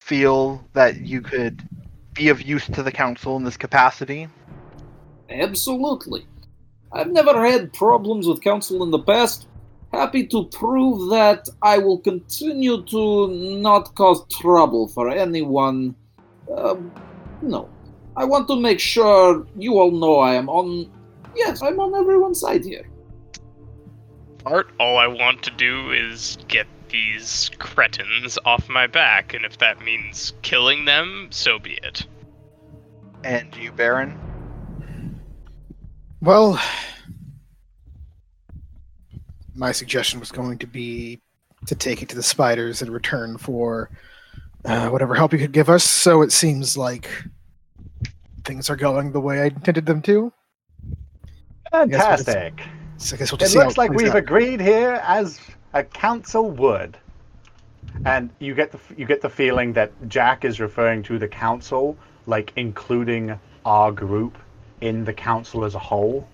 feel 0.00 0.64
that 0.72 1.00
you 1.00 1.20
could 1.20 1.62
be 2.14 2.30
of 2.30 2.40
use 2.40 2.66
to 2.66 2.82
the 2.82 2.92
council 2.92 3.36
in 3.36 3.44
this 3.44 3.58
capacity? 3.58 4.26
Absolutely. 5.28 6.26
I've 6.92 7.10
never 7.12 7.46
had 7.46 7.74
problems 7.74 8.26
with 8.26 8.40
council 8.40 8.82
in 8.82 8.90
the 8.90 9.00
past. 9.00 9.46
Happy 9.96 10.26
to 10.26 10.44
prove 10.44 11.08
that 11.08 11.48
I 11.62 11.78
will 11.78 11.98
continue 11.98 12.82
to 12.84 13.28
not 13.28 13.94
cause 13.94 14.26
trouble 14.30 14.88
for 14.88 15.08
anyone. 15.08 15.94
Um, 16.54 16.92
no. 17.40 17.70
I 18.14 18.26
want 18.26 18.46
to 18.48 18.60
make 18.60 18.78
sure 18.78 19.46
you 19.56 19.78
all 19.78 19.90
know 19.90 20.18
I 20.18 20.34
am 20.34 20.50
on. 20.50 20.90
Yes, 21.34 21.62
I'm 21.62 21.80
on 21.80 21.94
everyone's 21.94 22.40
side 22.40 22.64
here. 22.64 22.86
Art, 24.44 24.70
all 24.78 24.98
I 24.98 25.06
want 25.06 25.42
to 25.44 25.50
do 25.50 25.90
is 25.92 26.36
get 26.46 26.66
these 26.90 27.50
cretins 27.58 28.38
off 28.44 28.68
my 28.68 28.86
back, 28.86 29.32
and 29.32 29.46
if 29.46 29.56
that 29.58 29.82
means 29.82 30.34
killing 30.42 30.84
them, 30.84 31.28
so 31.30 31.58
be 31.58 31.78
it. 31.82 32.06
And 33.24 33.54
you, 33.56 33.72
Baron? 33.72 34.18
Well, 36.20 36.60
my 39.56 39.72
suggestion 39.72 40.20
was 40.20 40.30
going 40.30 40.58
to 40.58 40.66
be 40.66 41.20
to 41.66 41.74
take 41.74 42.02
it 42.02 42.08
to 42.10 42.14
the 42.16 42.22
spiders 42.22 42.82
in 42.82 42.90
return 42.90 43.38
for 43.38 43.90
uh, 44.64 44.88
whatever 44.90 45.14
help 45.14 45.32
you 45.32 45.38
could 45.38 45.52
give 45.52 45.68
us. 45.70 45.82
So 45.84 46.22
it 46.22 46.30
seems 46.30 46.76
like 46.76 47.10
things 48.44 48.68
are 48.70 48.76
going 48.76 49.12
the 49.12 49.20
way 49.20 49.40
I 49.40 49.46
intended 49.46 49.86
them 49.86 50.02
to. 50.02 50.32
Fantastic. 51.72 52.60
I 53.12 53.16
guess 53.16 53.32
we'll 53.32 53.38
It 53.40 53.40
just 53.40 53.52
see 53.52 53.58
how 53.58 53.64
looks 53.64 53.78
like 53.78 53.90
we've 53.92 54.10
out. 54.10 54.16
agreed 54.16 54.60
here 54.60 55.00
as 55.04 55.40
a 55.74 55.82
council 55.84 56.50
would. 56.50 56.96
And 58.04 58.30
you 58.38 58.54
get 58.54 58.72
the 58.72 58.78
you 58.96 59.06
get 59.06 59.22
the 59.22 59.30
feeling 59.30 59.72
that 59.74 59.90
Jack 60.08 60.44
is 60.44 60.60
referring 60.60 61.02
to 61.04 61.18
the 61.18 61.28
council, 61.28 61.96
like 62.26 62.52
including 62.56 63.38
our 63.64 63.90
group 63.90 64.36
in 64.80 65.04
the 65.04 65.12
council 65.12 65.64
as 65.64 65.74
a 65.74 65.78
whole, 65.78 66.28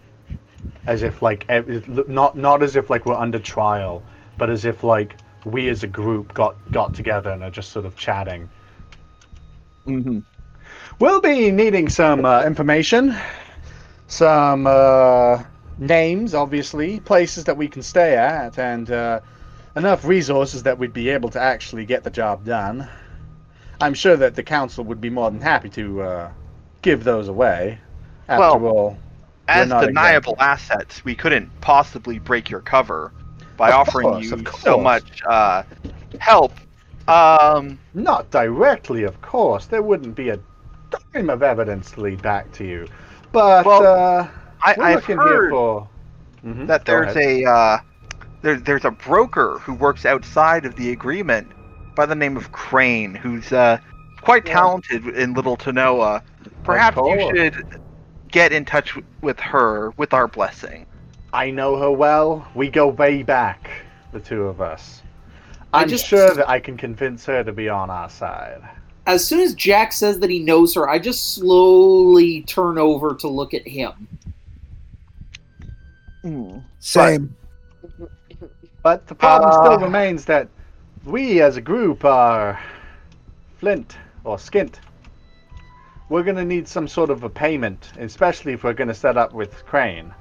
as 0.87 1.03
if 1.03 1.23
like 1.23 1.47
not 2.09 2.37
not 2.37 2.63
as 2.63 2.77
if 2.77 2.91
like 2.91 3.07
we're 3.07 3.15
under 3.15 3.39
trial, 3.39 4.03
but 4.39 4.51
as 4.51 4.65
if 4.65 4.83
like 4.83 5.17
we 5.45 5.69
as 5.69 5.83
a 5.83 5.87
group 5.87 6.35
got 6.35 6.57
got 6.71 6.95
together 6.95 7.31
and 7.31 7.43
are 7.43 7.51
just 7.51 7.73
sort 7.73 7.87
of 7.87 7.97
chatting. 7.97 8.49
Mm-hmm. 9.87 10.21
We'll 10.99 11.21
be 11.21 11.51
needing 11.51 11.89
some 11.89 12.25
uh, 12.25 12.45
information, 12.45 13.15
some 14.07 14.67
uh, 14.67 15.43
names, 15.79 16.35
obviously, 16.35 17.01
places 17.01 17.45
that 17.45 17.57
we 17.57 17.69
can 17.69 17.83
stay 17.83 18.17
at, 18.17 18.59
and 18.59 18.91
uh, 18.91 19.21
enough 19.75 20.05
resources 20.05 20.63
that 20.63 20.79
we'd 20.79 20.93
be 20.93 21.09
able 21.09 21.29
to 21.31 21.41
actually 21.41 21.85
get 21.85 22.05
the 22.05 22.11
job 22.11 22.45
done. 22.45 22.89
I'm 23.81 23.95
sure 23.95 24.17
that 24.17 24.37
the 24.37 24.43
council 24.43 24.85
would 24.85 25.01
be 25.01 25.11
more 25.11 25.31
than 25.31 25.41
happy 25.41 25.69
to 25.71 26.03
uh, 26.03 26.31
give 26.83 27.03
those 27.03 27.29
away. 27.29 27.79
After 28.29 28.59
Well, 28.59 28.67
all, 28.67 28.99
As 29.49 29.69
not 29.69 29.87
deniable 29.87 30.37
assets, 30.39 31.05
we 31.05 31.15
couldn't 31.15 31.51
possibly 31.61 32.19
break 32.19 32.49
your 32.51 32.61
cover 32.61 33.13
by 33.57 33.71
Of 33.71 33.75
offering 33.75 34.09
course, 34.09 34.25
you 34.25 34.35
of 34.35 34.49
so 34.55 34.79
much 34.79 35.23
uh, 35.29 35.63
help. 36.19 36.53
Um, 37.09 37.79
not 37.95 38.31
directly, 38.31 39.03
of 39.05 39.21
course. 39.21 39.67
There 39.67 39.83
wouldn't 39.83 40.15
be 40.15 40.31
a 40.31 40.39
dime 41.13 41.31
of 41.31 41.43
evidence 41.43 41.91
to 41.93 42.01
lead 42.01 42.23
back 42.23 42.53
to 42.53 42.65
you. 42.65 42.87
But 43.33 43.65
Well, 43.67 43.85
uh, 43.85 44.29
I, 44.63 44.75
we're 44.77 44.85
I've 44.85 44.95
looking 44.97 45.21
here 45.21 45.43
heard 45.43 45.51
for 45.51 45.89
Mhm, 46.45 46.67
that 46.67 46.85
there's 46.85 47.17
a 47.17 47.45
uh, 47.45 47.79
there, 48.43 48.57
there's 48.57 48.85
a 48.85 48.91
broker 48.91 49.59
who 49.61 49.75
works 49.75 50.05
outside 50.05 50.65
of 50.65 50.75
the 50.77 50.91
agreement 50.93 51.53
by 51.95 52.07
the 52.07 52.15
name 52.15 52.37
of 52.37 52.53
Crane, 52.53 53.15
who's 53.15 53.53
uh, 53.53 53.79
quite 54.21 54.45
Yeah. 54.47 54.55
talented 54.55 55.07
in 55.09 55.35
Little 55.35 55.57
Tanoa. 55.57 56.23
Perhaps 56.65 56.97
you 56.97 57.19
should 57.35 57.65
get 58.33 58.53
in 58.53 58.65
touch 58.65 58.97
with 59.21 59.39
her 59.39 59.93
with 59.97 60.13
our 60.13 60.27
blessing. 60.27 60.87
I 61.33 61.51
know 61.51 61.77
her 61.77 61.91
well. 61.91 62.47
We 62.55 62.69
go 62.69 62.89
way 62.89 63.23
back, 63.23 63.71
the 64.13 64.21
two 64.21 64.43
of 64.45 64.61
us. 64.61 65.03
I 65.73 65.83
I'm 65.83 65.89
just- 65.89 66.07
sure 66.07 66.35
that 66.35 66.49
I 66.49 66.59
can 66.59 66.77
convince 66.77 67.25
her 67.27 67.45
to 67.45 67.53
be 67.53 67.69
on 67.69 67.89
our 67.89 68.11
side. 68.11 68.61
As 69.07 69.27
soon 69.27 69.41
as 69.41 69.55
Jack 69.55 69.93
says 69.93 70.19
that 70.21 70.31
he 70.31 70.39
knows 70.39 70.75
her, 70.75 70.89
I 70.89 70.99
just 70.99 71.35
slowly 71.35 72.43
turn 72.43 72.79
over 72.79 73.15
to 73.15 73.29
look 73.29 73.53
at 73.55 73.67
him. 73.67 74.09
Same. 76.79 77.35
But 78.83 79.07
the 79.09 79.15
problem 79.15 79.51
Uh, 79.51 79.65
still 79.65 79.79
remains 79.81 80.25
that 80.27 80.49
we 81.05 81.41
as 81.41 81.57
a 81.57 81.61
group 81.61 82.05
are 82.05 82.61
flint 83.59 83.97
or 84.25 84.37
skint. 84.37 84.75
We're 86.13 86.23
going 86.25 86.37
to 86.37 86.45
need 86.45 86.69
some 86.69 86.89
sort 86.89 87.09
of 87.09 87.23
a 87.23 87.31
payment, 87.31 87.91
especially 87.99 88.53
if 88.53 88.65
we're 88.65 88.75
going 88.75 88.89
to 88.89 88.95
set 88.95 89.17
up 89.17 89.33
with 89.33 89.65
Crane. 89.65 90.13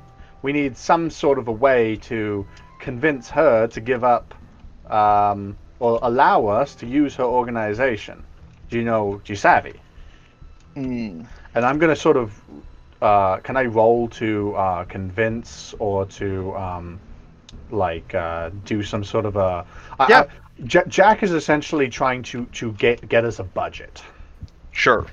We 0.42 0.54
need 0.54 0.78
some 0.78 1.10
sort 1.10 1.38
of 1.38 1.50
a 1.50 1.52
way 1.52 1.98
to 2.04 2.48
convince 2.80 3.30
her 3.30 3.68
to 3.68 3.82
give 3.82 4.06
up 4.06 4.34
um, 4.90 5.58
or 5.80 6.00
allow 6.02 6.46
us 6.46 6.76
to 6.76 6.88
use 6.88 7.14
her 7.16 7.26
organization. 7.26 8.24
Do 8.70 8.78
you 8.78 8.86
know 8.86 9.22
Giusavi? 9.26 9.76
Hmm. 10.76 11.24
and 11.56 11.66
I'm 11.66 11.78
gonna 11.78 11.98
sort 11.98 12.16
of 12.16 12.42
uh, 13.02 13.38
can 13.40 13.58
I 13.58 13.66
roll 13.66 14.08
to 14.24 14.56
uh, 14.56 14.86
convince 14.86 15.76
or 15.80 16.06
to 16.06 16.56
um, 16.56 17.00
like 17.70 18.16
uh, 18.16 18.52
do 18.64 18.82
some 18.82 19.04
sort 19.04 19.26
of 19.26 19.36
a? 19.36 19.66
Yeah. 20.08 20.22
I- 20.22 20.28
Ja- 20.70 20.86
Jack 20.88 21.24
is 21.24 21.32
essentially 21.34 21.90
trying 21.90 22.24
to 22.24 22.46
to 22.46 22.72
get 22.74 23.10
get 23.10 23.26
us 23.26 23.40
a 23.40 23.44
budget. 23.44 24.02
Sure. 24.72 25.06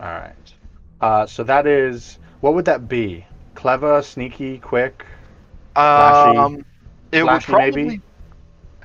All 0.00 0.06
right. 0.06 0.34
Uh, 1.00 1.26
so 1.26 1.44
that 1.44 1.66
is 1.66 2.18
what 2.40 2.54
would 2.54 2.64
that 2.66 2.88
be? 2.88 3.24
Clever, 3.54 4.02
sneaky, 4.02 4.58
quick. 4.58 5.04
Flashy. 5.74 6.38
Um, 6.38 6.64
it 7.12 7.22
Flashy, 7.22 7.52
would 7.52 7.58
probably. 7.58 7.84
maybe? 7.84 8.00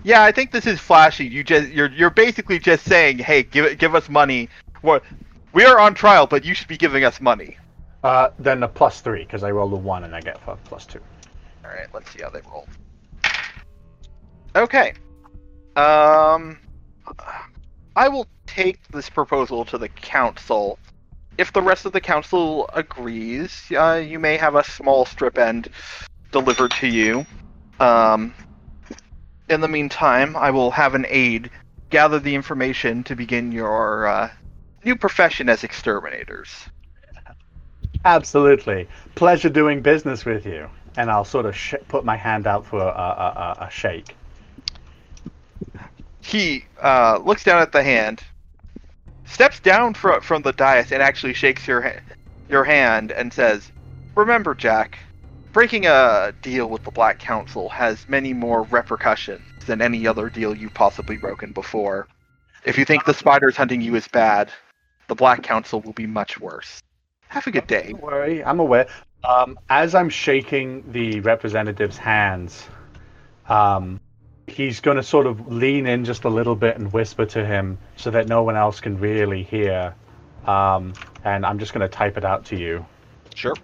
Yeah, 0.03 0.23
I 0.23 0.31
think 0.31 0.51
this 0.51 0.65
is 0.65 0.79
flashy. 0.79 1.25
You 1.25 1.43
just 1.43 1.69
you're 1.69 1.91
you're 1.91 2.09
basically 2.09 2.59
just 2.59 2.85
saying, 2.85 3.19
hey, 3.19 3.43
give 3.43 3.65
it 3.65 3.79
give 3.79 3.95
us 3.95 4.07
money. 4.07 4.49
What 4.81 5.03
we 5.51 5.65
are 5.65 5.79
on 5.79 5.93
trial, 5.93 6.25
but 6.25 6.45
you 6.45 6.53
should 6.53 6.67
be 6.67 6.77
giving 6.77 7.03
us 7.03 7.19
money. 7.19 7.57
Uh, 8.03 8.29
then 8.39 8.63
a 8.63 8.67
plus 8.67 9.01
three 9.01 9.23
because 9.23 9.43
I 9.43 9.51
rolled 9.51 9.73
a 9.73 9.75
one 9.75 10.05
and 10.05 10.15
I 10.15 10.21
get 10.21 10.39
a 10.47 10.55
plus 10.55 10.85
two. 10.85 11.01
All 11.65 11.71
right, 11.71 11.87
let's 11.93 12.09
see 12.11 12.21
how 12.21 12.29
they 12.29 12.41
roll. 12.41 12.67
Okay. 14.55 14.93
Um, 15.75 16.59
I 17.95 18.07
will 18.07 18.27
take 18.47 18.87
this 18.87 19.09
proposal 19.09 19.65
to 19.65 19.77
the 19.77 19.89
council. 19.89 20.79
If 21.39 21.53
the 21.53 21.61
rest 21.61 21.85
of 21.85 21.93
the 21.93 22.01
council 22.01 22.69
agrees, 22.73 23.71
uh, 23.71 24.03
you 24.05 24.19
may 24.19 24.35
have 24.35 24.55
a 24.55 24.63
small 24.65 25.05
strip 25.05 25.37
end 25.37 25.69
delivered 26.33 26.71
to 26.71 26.87
you. 26.87 27.25
Um, 27.79 28.33
in 29.49 29.61
the 29.61 29.69
meantime, 29.69 30.35
I 30.35 30.51
will 30.51 30.69
have 30.71 30.95
an 30.95 31.05
aide 31.07 31.49
gather 31.91 32.19
the 32.19 32.35
information 32.35 33.05
to 33.05 33.15
begin 33.15 33.53
your 33.53 34.05
uh, 34.05 34.29
new 34.83 34.97
profession 34.97 35.47
as 35.47 35.63
exterminators. 35.63 36.49
Absolutely. 38.03 38.89
Pleasure 39.15 39.49
doing 39.49 39.81
business 39.81 40.25
with 40.25 40.45
you. 40.45 40.67
And 40.97 41.09
I'll 41.09 41.23
sort 41.23 41.45
of 41.45 41.55
sh- 41.55 41.75
put 41.87 42.03
my 42.03 42.17
hand 42.17 42.47
out 42.47 42.65
for 42.65 42.81
a, 42.81 42.85
a, 42.85 43.55
a, 43.61 43.65
a 43.67 43.69
shake. 43.71 44.13
he 46.19 46.65
uh, 46.83 47.21
looks 47.23 47.45
down 47.45 47.61
at 47.61 47.71
the 47.71 47.81
hand, 47.81 48.21
steps 49.29 49.59
down 49.59 49.93
fro- 49.93 50.21
from 50.21 50.41
the 50.41 50.53
dais, 50.53 50.91
and 50.91 51.01
actually 51.01 51.33
shakes 51.33 51.67
your 51.67 51.81
ha- 51.81 52.01
your 52.49 52.63
hand 52.63 53.11
and 53.11 53.31
says, 53.31 53.71
"Remember, 54.15 54.55
Jack, 54.55 54.97
breaking 55.53 55.85
a 55.85 56.33
deal 56.41 56.69
with 56.69 56.83
the 56.83 56.91
Black 56.91 57.19
Council 57.19 57.69
has 57.69 58.07
many 58.09 58.33
more 58.33 58.63
repercussions 58.63 59.43
than 59.65 59.81
any 59.81 60.07
other 60.07 60.29
deal 60.29 60.55
you've 60.55 60.73
possibly 60.73 61.17
broken 61.17 61.51
before. 61.51 62.07
If 62.65 62.77
you 62.77 62.85
think 62.85 63.05
the 63.05 63.13
spiders 63.13 63.55
hunting 63.55 63.81
you 63.81 63.95
is 63.95 64.07
bad, 64.07 64.51
the 65.07 65.15
Black 65.15 65.43
Council 65.43 65.79
will 65.81 65.93
be 65.93 66.07
much 66.07 66.39
worse. 66.39 66.81
Have 67.29 67.47
a 67.47 67.51
good 67.51 67.67
day." 67.67 67.91
Don't 67.91 68.03
worry, 68.03 68.43
I'm 68.43 68.59
aware. 68.59 68.87
Um, 69.23 69.59
as 69.69 69.95
I'm 69.95 70.09
shaking 70.09 70.91
the 70.91 71.19
representative's 71.19 71.97
hands, 71.97 72.67
um, 73.47 73.99
he's 74.51 74.79
going 74.79 74.97
to 74.97 75.03
sort 75.03 75.27
of 75.27 75.51
lean 75.51 75.87
in 75.87 76.05
just 76.05 76.23
a 76.23 76.29
little 76.29 76.55
bit 76.55 76.77
and 76.77 76.91
whisper 76.91 77.25
to 77.25 77.45
him 77.45 77.77
so 77.95 78.11
that 78.11 78.27
no 78.27 78.43
one 78.43 78.55
else 78.55 78.79
can 78.79 78.97
really 78.97 79.43
hear. 79.43 79.93
Um, 80.45 80.93
and 81.23 81.45
I'm 81.45 81.59
just 81.59 81.73
going 81.73 81.81
to 81.81 81.89
type 81.89 82.17
it 82.17 82.25
out 82.25 82.45
to 82.45 82.55
you. 82.57 82.85
Sure. 83.35 83.55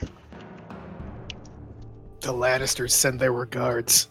The 2.21 2.33
Lannisters 2.33 2.91
send 2.91 3.19
their 3.19 3.33
regards. 3.33 4.09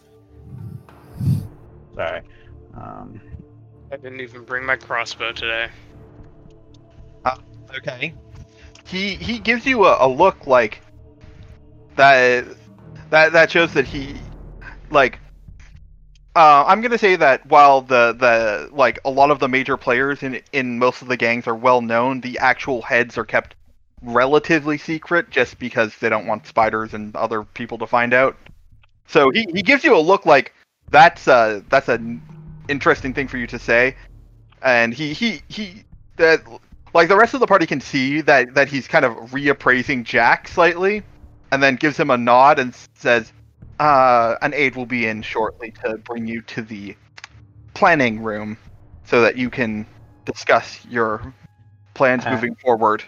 Sorry. 1.95 2.21
Um, 2.75 3.21
I 3.91 3.97
didn't 3.97 4.21
even 4.21 4.43
bring 4.43 4.65
my 4.65 4.75
crossbow 4.75 5.31
today. 5.31 5.69
Okay. 7.77 8.13
He 8.85 9.15
he 9.15 9.39
gives 9.39 9.65
you 9.65 9.85
a, 9.85 10.05
a 10.05 10.07
look 10.07 10.47
like 10.47 10.81
that 11.95 12.45
that 13.09 13.33
that 13.33 13.51
shows 13.51 13.73
that 13.73 13.85
he 13.85 14.15
like 14.91 15.19
uh, 16.35 16.65
I'm 16.67 16.81
gonna 16.81 16.97
say 16.97 17.15
that 17.15 17.45
while 17.47 17.81
the 17.81 18.13
the 18.17 18.69
like 18.75 18.99
a 19.05 19.09
lot 19.09 19.31
of 19.31 19.39
the 19.39 19.47
major 19.47 19.77
players 19.77 20.21
in 20.21 20.41
in 20.51 20.77
most 20.79 21.01
of 21.01 21.07
the 21.07 21.17
gangs 21.17 21.47
are 21.47 21.55
well 21.55 21.81
known, 21.81 22.21
the 22.21 22.37
actual 22.39 22.81
heads 22.81 23.17
are 23.17 23.25
kept 23.25 23.55
relatively 24.01 24.77
secret 24.77 25.29
just 25.29 25.57
because 25.59 25.97
they 25.97 26.09
don't 26.09 26.27
want 26.27 26.45
spiders 26.45 26.93
and 26.93 27.15
other 27.15 27.43
people 27.43 27.77
to 27.77 27.87
find 27.87 28.13
out. 28.13 28.37
So 29.07 29.29
he, 29.31 29.47
he 29.53 29.61
gives 29.61 29.83
you 29.83 29.95
a 29.95 29.99
look 29.99 30.25
like 30.25 30.53
that's 30.91 31.27
uh 31.27 31.61
that's 31.69 31.87
an 31.89 32.21
interesting 32.67 33.13
thing 33.13 33.27
for 33.27 33.37
you 33.37 33.47
to 33.47 33.59
say, 33.59 33.95
and 34.61 34.93
he 34.93 35.13
he 35.13 35.41
he 35.47 35.83
that 36.17 36.41
like 36.93 37.07
the 37.07 37.17
rest 37.17 37.33
of 37.33 37.39
the 37.39 37.47
party 37.47 37.65
can 37.65 37.79
see 37.79 38.21
that 38.21 38.53
that 38.55 38.67
he's 38.67 38.87
kind 38.87 39.05
of 39.05 39.13
reappraising 39.31 40.03
Jack 40.03 40.47
slightly, 40.47 41.03
and 41.51 41.63
then 41.63 41.75
gives 41.75 41.97
him 41.97 42.09
a 42.09 42.17
nod 42.17 42.59
and 42.59 42.75
says, 42.95 43.31
uh, 43.79 44.35
"An 44.41 44.53
aide 44.53 44.75
will 44.75 44.85
be 44.85 45.05
in 45.07 45.21
shortly 45.21 45.71
to 45.83 45.97
bring 45.97 46.27
you 46.27 46.41
to 46.43 46.61
the 46.61 46.95
planning 47.73 48.21
room, 48.23 48.57
so 49.05 49.21
that 49.21 49.37
you 49.37 49.49
can 49.49 49.85
discuss 50.25 50.85
your 50.89 51.33
plans 51.93 52.25
Uh, 52.25 52.31
moving 52.31 52.55
forward." 52.55 53.03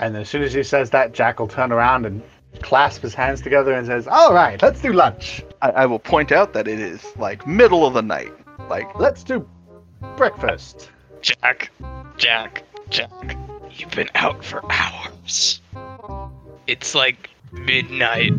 and 0.00 0.16
as 0.16 0.28
soon 0.28 0.42
as 0.42 0.52
he 0.52 0.62
says 0.62 0.90
that, 0.90 1.12
Jack 1.12 1.40
will 1.40 1.48
turn 1.48 1.72
around 1.72 2.06
and 2.06 2.22
clasp 2.62 3.02
his 3.02 3.14
hands 3.14 3.40
together 3.40 3.72
and 3.72 3.86
says, 3.86 4.06
All 4.06 4.32
right, 4.32 4.60
let's 4.62 4.80
do 4.80 4.92
lunch. 4.92 5.42
I, 5.60 5.70
I 5.70 5.86
will 5.86 5.98
point 5.98 6.30
out 6.32 6.52
that 6.52 6.68
it 6.68 6.78
is 6.78 7.04
like 7.16 7.46
middle 7.46 7.84
of 7.84 7.94
the 7.94 8.02
night, 8.02 8.32
like 8.68 8.88
Let's 8.98 9.22
do 9.24 9.46
breakfast. 10.16 10.90
Jack. 11.20 11.70
Jack, 12.16 12.62
Jack, 12.90 13.36
you've 13.72 13.90
been 13.90 14.08
out 14.14 14.44
for 14.44 14.62
hours. 14.72 15.60
It's 16.68 16.94
like 16.94 17.30
midnight. 17.52 18.34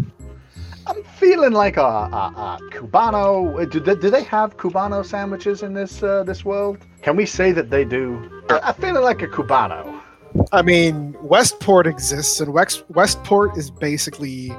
I'm 0.88 1.04
feeling 1.04 1.52
like 1.54 1.78
a, 1.78 1.82
a, 1.82 2.58
a 2.60 2.60
Cubano. 2.72 3.62
uh, 3.62 3.66
Do 3.66 3.80
they, 3.80 3.96
do 3.96 4.10
they 4.10 4.24
have 4.24 4.58
Cubano 4.58 5.06
sandwiches 5.06 5.62
in 5.64 5.74
this 5.74 6.02
uh, 6.04 6.24
this 6.24 6.44
world? 6.44 6.78
Can 7.02 7.16
we 7.16 7.26
say 7.26 7.52
that 7.52 7.70
they 7.70 7.86
do? 7.86 8.42
I, 8.50 8.60
I'm 8.60 8.74
feeling 8.76 9.04
like 9.04 9.22
a 9.22 9.28
Cubano. 9.28 10.02
I 10.52 10.62
mean, 10.62 11.16
Westport 11.24 11.88
exists, 11.88 12.40
and 12.40 12.54
Wex- 12.54 12.84
Westport 12.90 13.58
is 13.58 13.72
basically 13.72 14.52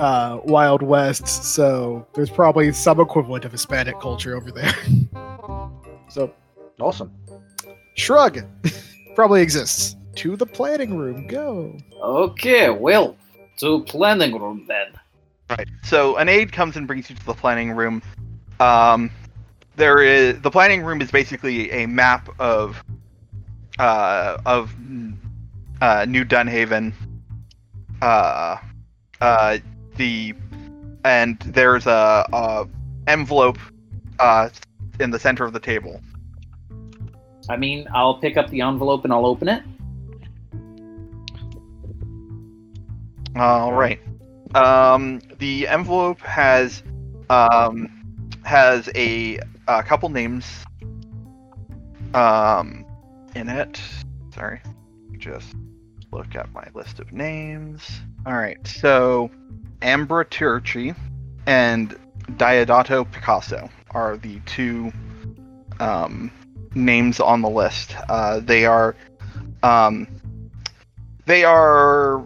uh, 0.00 0.40
Wild 0.44 0.82
West, 0.82 1.28
so 1.54 2.04
there's 2.14 2.28
probably 2.30 2.72
some 2.72 2.98
equivalent 2.98 3.44
of 3.44 3.52
Hispanic 3.52 4.00
culture 4.00 4.36
over 4.36 4.50
there. 4.50 4.74
so, 6.08 6.32
Awesome. 6.80 7.12
shrug. 7.94 8.40
probably 9.14 9.42
exists. 9.42 9.94
To 10.16 10.36
the 10.36 10.44
planning 10.46 10.96
room, 10.98 11.26
go. 11.28 11.78
Okay, 12.02 12.70
well, 12.70 13.16
to 13.58 13.84
planning 13.84 14.38
room 14.40 14.64
then. 14.66 14.86
Right. 15.58 15.68
So 15.82 16.16
an 16.16 16.28
aide 16.28 16.52
comes 16.52 16.76
and 16.76 16.86
brings 16.86 17.10
you 17.10 17.16
to 17.16 17.26
the 17.26 17.34
planning 17.34 17.72
room. 17.72 18.02
Um, 18.58 19.10
there 19.76 20.00
is 20.00 20.40
the 20.40 20.50
planning 20.50 20.82
room 20.82 21.00
is 21.02 21.10
basically 21.10 21.70
a 21.70 21.86
map 21.86 22.28
of 22.38 22.82
uh, 23.78 24.38
of 24.46 24.74
uh, 25.80 26.06
New 26.08 26.24
Dunhaven. 26.24 26.94
Uh, 28.00 28.56
uh, 29.20 29.58
the 29.96 30.34
and 31.04 31.38
there's 31.40 31.86
a, 31.86 32.26
a 32.32 32.66
envelope 33.06 33.58
uh, 34.18 34.48
in 35.00 35.10
the 35.10 35.18
center 35.18 35.44
of 35.44 35.52
the 35.52 35.60
table. 35.60 36.00
I 37.50 37.56
mean, 37.56 37.86
I'll 37.92 38.14
pick 38.14 38.36
up 38.36 38.48
the 38.50 38.62
envelope 38.62 39.04
and 39.04 39.12
I'll 39.12 39.26
open 39.26 39.48
it. 39.48 39.62
All 43.36 43.72
right. 43.72 43.98
Um, 44.54 45.20
the 45.38 45.66
envelope 45.68 46.20
has 46.20 46.82
um, 47.30 47.88
has 48.44 48.88
a, 48.94 49.38
a 49.66 49.82
couple 49.82 50.08
names 50.08 50.46
um, 52.14 52.84
in 53.34 53.48
it. 53.48 53.80
Sorry, 54.34 54.60
just 55.16 55.54
look 56.10 56.34
at 56.34 56.52
my 56.52 56.66
list 56.74 57.00
of 57.00 57.12
names. 57.12 57.88
All 58.26 58.34
right. 58.34 58.64
So, 58.66 59.30
Ambra 59.80 60.24
Turchi 60.26 60.94
and 61.46 61.98
Diodato 62.32 63.10
Picasso 63.10 63.70
are 63.90 64.16
the 64.16 64.40
two 64.46 64.92
um, 65.80 66.30
names 66.74 67.20
on 67.20 67.42
the 67.42 67.48
list. 67.48 67.96
Uh, 68.08 68.40
they 68.40 68.66
are 68.66 68.94
um, 69.62 70.06
they 71.26 71.44
are 71.44 72.24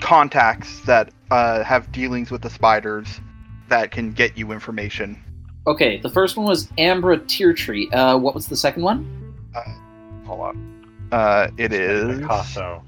contacts 0.00 0.80
that 0.86 1.12
uh, 1.30 1.62
have 1.64 1.90
dealings 1.92 2.30
with 2.30 2.42
the 2.42 2.50
spiders 2.50 3.20
that 3.68 3.90
can 3.90 4.12
get 4.12 4.36
you 4.36 4.52
information. 4.52 5.22
Okay, 5.66 5.98
the 6.00 6.08
first 6.08 6.36
one 6.36 6.46
was 6.46 6.66
Ambra 6.78 7.26
Tear 7.28 7.52
Tree. 7.52 7.90
Uh, 7.90 8.16
what 8.18 8.34
was 8.34 8.46
the 8.46 8.56
second 8.56 8.82
one? 8.82 9.34
Hold 10.26 10.40
on. 10.40 11.08
Uh, 11.12 11.48
it 11.56 11.72
is 11.72 12.20
Picasso. 12.20 12.82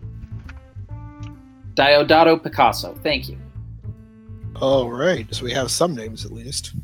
Diodato 1.74 2.42
Picasso. 2.42 2.94
Thank 3.02 3.28
you. 3.28 3.38
All 4.60 4.90
right, 4.90 5.26
so 5.34 5.44
we 5.44 5.52
have 5.52 5.70
some 5.70 5.94
names 5.94 6.24
at 6.24 6.32
least. 6.32 6.74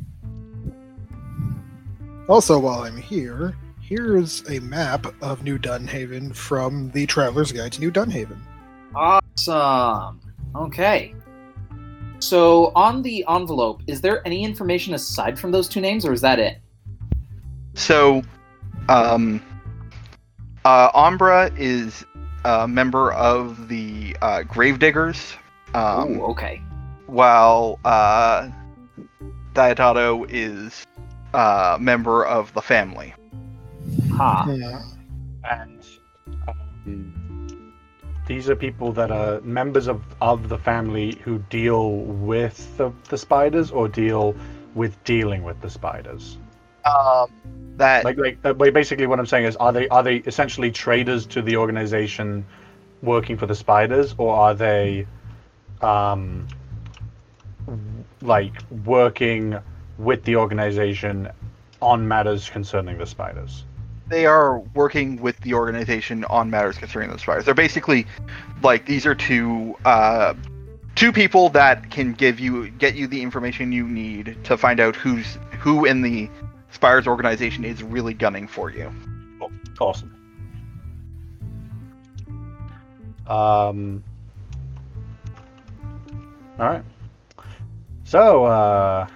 Also, 2.28 2.58
while 2.58 2.82
I'm 2.82 2.96
here, 2.96 3.56
here's 3.80 4.48
a 4.50 4.58
map 4.60 5.06
of 5.22 5.42
New 5.42 5.58
Dunhaven 5.58 6.34
from 6.34 6.90
the 6.90 7.06
Traveler's 7.06 7.52
Guide 7.52 7.72
to 7.72 7.80
New 7.80 7.90
Dunhaven. 7.90 8.40
Awesome. 8.94 10.20
Okay. 10.54 11.14
So 12.20 12.72
on 12.74 13.02
the 13.02 13.24
envelope, 13.28 13.82
is 13.86 14.00
there 14.00 14.26
any 14.26 14.44
information 14.44 14.94
aside 14.94 15.38
from 15.38 15.50
those 15.50 15.68
two 15.68 15.80
names, 15.80 16.04
or 16.04 16.12
is 16.12 16.20
that 16.20 16.38
it? 16.38 16.58
So, 17.74 18.22
um, 18.88 19.40
uh, 20.64 20.90
Umbra 20.94 21.52
is 21.56 22.04
a 22.44 22.66
member 22.66 23.12
of 23.12 23.68
the 23.68 24.16
uh, 24.20 24.42
Gravediggers, 24.42 25.36
um, 25.74 26.18
Ooh, 26.18 26.24
okay. 26.24 26.60
while 27.06 27.78
uh, 27.84 28.48
Diodato 29.54 30.26
is 30.28 30.84
a 31.34 31.76
member 31.80 32.24
of 32.26 32.52
the 32.54 32.62
family. 32.62 33.14
Ha. 34.14 34.46
Yeah. 34.50 34.82
And 35.50 35.84
um, 36.48 36.67
these 38.28 38.48
are 38.48 38.54
people 38.54 38.92
that 38.92 39.10
are 39.10 39.40
members 39.40 39.88
of, 39.88 40.02
of 40.20 40.48
the 40.48 40.58
family 40.58 41.16
who 41.24 41.38
deal 41.50 41.96
with 41.96 42.76
the, 42.76 42.92
the 43.08 43.18
spiders 43.18 43.70
or 43.70 43.88
deal 43.88 44.36
with 44.74 45.02
dealing 45.04 45.42
with 45.42 45.60
the 45.62 45.70
spiders. 45.70 46.36
Um, 46.84 47.30
that 47.78 48.04
Like, 48.04 48.18
like 48.18 48.38
uh, 48.44 48.52
basically, 48.52 49.06
what 49.06 49.18
I'm 49.18 49.26
saying 49.26 49.46
is, 49.46 49.56
are 49.56 49.72
they 49.72 49.88
are 49.88 50.02
they 50.02 50.16
essentially 50.16 50.70
traders 50.70 51.26
to 51.26 51.42
the 51.42 51.56
organization, 51.56 52.44
working 53.02 53.36
for 53.36 53.46
the 53.46 53.54
spiders, 53.54 54.14
or 54.18 54.34
are 54.34 54.54
they, 54.54 55.06
um, 55.80 56.46
like 58.20 58.52
working 58.84 59.56
with 59.96 60.22
the 60.24 60.36
organization 60.36 61.28
on 61.80 62.06
matters 62.06 62.50
concerning 62.50 62.98
the 62.98 63.06
spiders? 63.06 63.64
They 64.08 64.26
are 64.26 64.58
working 64.74 65.20
with 65.20 65.38
the 65.40 65.54
organization 65.54 66.24
on 66.26 66.50
matters 66.50 66.78
concerning 66.78 67.10
those 67.10 67.20
spiders. 67.20 67.44
They're 67.44 67.54
basically 67.54 68.06
like 68.62 68.86
these 68.86 69.06
are 69.06 69.14
two 69.14 69.76
uh, 69.84 70.34
two 70.94 71.12
people 71.12 71.48
that 71.50 71.90
can 71.90 72.12
give 72.12 72.40
you 72.40 72.70
get 72.70 72.94
you 72.94 73.06
the 73.06 73.22
information 73.22 73.72
you 73.72 73.86
need 73.86 74.36
to 74.44 74.56
find 74.56 74.80
out 74.80 74.96
who's 74.96 75.38
who 75.58 75.84
in 75.84 76.02
the 76.02 76.28
spiders 76.70 77.06
organization 77.06 77.64
is 77.64 77.82
really 77.82 78.14
gunning 78.14 78.48
for 78.48 78.70
you. 78.70 78.92
Awesome. 79.80 80.14
Um. 83.26 84.02
All 86.58 86.66
right. 86.66 86.82
So, 88.04 88.46
uh, 88.46 89.06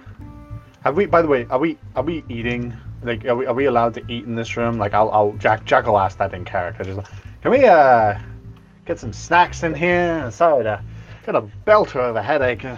have 0.83 0.95
we? 0.95 1.07
By 1.07 1.21
the 1.21 1.27
way, 1.27 1.45
are 1.49 1.59
we 1.59 1.77
are 1.95 2.03
we 2.03 2.23
eating? 2.29 2.73
Like, 3.03 3.25
are 3.25 3.35
we, 3.35 3.45
are 3.45 3.53
we 3.53 3.65
allowed 3.65 3.93
to 3.95 4.03
eat 4.11 4.25
in 4.25 4.35
this 4.35 4.55
room? 4.57 4.77
Like, 4.77 4.93
I'll, 4.93 5.09
I'll 5.11 5.33
Jack 5.33 5.65
Jack 5.65 5.85
will 5.85 5.97
ask 5.99 6.17
that 6.17 6.33
in 6.33 6.45
character. 6.45 6.83
Just, 6.83 6.97
like, 6.97 7.07
can 7.41 7.51
we 7.51 7.65
uh 7.65 8.17
get 8.85 8.99
some 8.99 9.13
snacks 9.13 9.63
in 9.63 9.73
here? 9.73 10.29
Sorry 10.31 10.63
to 10.63 10.81
got 11.25 11.35
a 11.35 11.41
belter 11.65 11.97
of 12.09 12.15
a 12.15 12.23
headache. 12.23 12.65
Uh, 12.65 12.77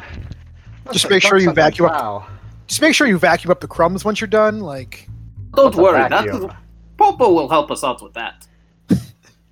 Just 0.91 1.09
make 1.09 1.21
sure 1.21 1.38
you 1.38 1.45
something 1.45 1.63
vacuum 1.63 1.89
up- 1.89 2.29
Just 2.67 2.81
make 2.81 2.93
sure 2.93 3.07
you 3.07 3.17
vacuum 3.17 3.51
up 3.51 3.59
the 3.59 3.67
crumbs 3.67 4.05
once 4.05 4.21
you're 4.21 4.27
done. 4.27 4.59
Like, 4.59 5.07
Don't 5.53 5.65
What's 5.65 5.77
worry, 5.77 6.09
that? 6.09 6.55
Popo 6.97 7.31
will 7.33 7.49
help 7.49 7.71
us 7.71 7.83
out 7.83 8.01
with 8.01 8.13
that. 8.13 8.47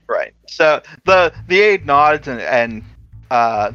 Right. 0.07 0.33
So 0.47 0.81
the 1.05 1.33
the 1.47 1.59
aide 1.59 1.85
nods 1.85 2.27
and 2.27 2.39
and 2.41 2.83
uh, 3.31 3.71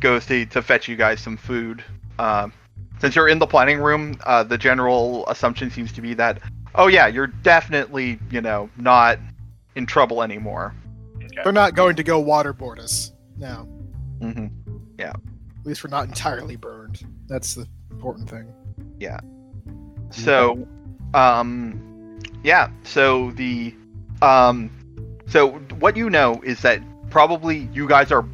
goes 0.00 0.26
to 0.26 0.44
to 0.46 0.60
fetch 0.62 0.88
you 0.88 0.96
guys 0.96 1.20
some 1.20 1.36
food. 1.36 1.82
Um, 2.18 2.52
since 3.00 3.16
you're 3.16 3.28
in 3.28 3.38
the 3.38 3.46
planning 3.46 3.78
room, 3.80 4.16
uh, 4.24 4.42
the 4.44 4.58
general 4.58 5.26
assumption 5.28 5.70
seems 5.70 5.92
to 5.92 6.00
be 6.00 6.14
that 6.14 6.40
oh 6.74 6.86
yeah, 6.86 7.06
you're 7.06 7.26
definitely 7.28 8.18
you 8.30 8.40
know 8.40 8.68
not 8.76 9.18
in 9.76 9.86
trouble 9.86 10.22
anymore. 10.22 10.74
they're 11.44 11.52
not 11.52 11.74
going 11.74 11.96
to 11.96 12.02
go 12.02 12.22
waterboard 12.22 12.78
us. 12.78 13.12
No, 13.36 13.68
hmm 14.20 14.46
Yeah. 14.98 15.10
at 15.10 15.66
least 15.66 15.82
we're 15.84 15.90
not 15.90 16.06
entirely 16.06 16.56
burned. 16.56 17.04
That's 17.28 17.54
the 17.54 17.66
important 17.90 18.28
thing. 18.28 18.52
Yeah. 18.98 19.20
So, 20.10 20.66
um, 21.14 22.18
yeah. 22.42 22.70
So 22.82 23.30
the, 23.32 23.74
um, 24.22 24.70
so 25.26 25.52
what 25.78 25.96
you 25.96 26.10
know 26.10 26.40
is 26.44 26.60
that 26.62 26.82
probably 27.10 27.68
you 27.72 27.86
guys 27.88 28.10
are 28.12 28.24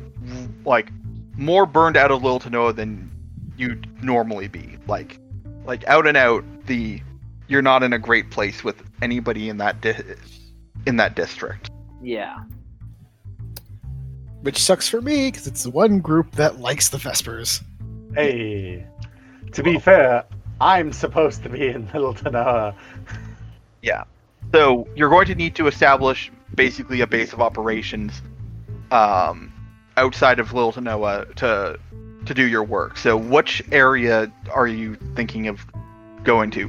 like 0.65 0.89
more 1.37 1.67
burned 1.67 1.97
out 1.97 2.11
of 2.11 2.23
Little 2.23 2.41
Tanoa 2.41 2.75
than 2.75 3.11
you'd 3.59 3.86
normally 4.03 4.49
be. 4.49 4.79
Like, 4.87 5.19
like 5.65 5.87
out 5.87 6.07
and 6.07 6.17
out, 6.17 6.45
the 6.67 7.01
you're 7.49 7.63
not 7.63 7.83
in 7.83 7.93
a 7.93 7.99
great 7.99 8.31
place 8.31 8.65
with 8.65 8.83
anybody 9.03 9.49
in 9.49 9.59
that 9.59 9.81
di- 9.81 10.15
in 10.87 10.97
that 10.97 11.15
district. 11.15 11.71
Yeah. 12.03 12.39
Which 14.43 14.59
sucks 14.59 14.89
for 14.89 15.01
me 15.01 15.31
because 15.31 15.47
it's 15.47 15.65
the 15.65 15.71
one 15.71 16.01
group 16.01 16.33
that 16.33 16.61
likes 16.61 16.89
the 16.89 16.99
Vespers. 16.99 17.63
Hey, 18.15 18.87
to 19.53 19.63
be 19.63 19.79
fair, 19.79 20.25
I'm 20.61 20.93
supposed 20.93 21.43
to 21.43 21.49
be 21.49 21.69
in 21.69 21.87
Little 21.93 22.15
Tanoa. 22.15 22.75
Yeah. 23.83 24.05
So 24.53 24.87
you're 24.95 25.11
going 25.11 25.27
to 25.27 25.35
need 25.35 25.55
to 25.57 25.67
establish 25.67 26.31
basically 26.55 27.01
a 27.01 27.07
base 27.07 27.33
of 27.33 27.41
operations 27.41 28.23
um, 28.91 29.53
outside 29.97 30.39
of 30.39 30.53
Little 30.53 30.73
to 30.73 31.27
to 31.37 31.79
to 32.27 32.35
do 32.35 32.47
your 32.47 32.63
work. 32.65 32.97
So 32.99 33.17
which 33.17 33.63
area 33.73 34.31
are 34.55 34.67
you 34.67 34.97
thinking 35.15 35.49
of 35.49 35.65
going 36.25 36.51
to? 36.53 36.67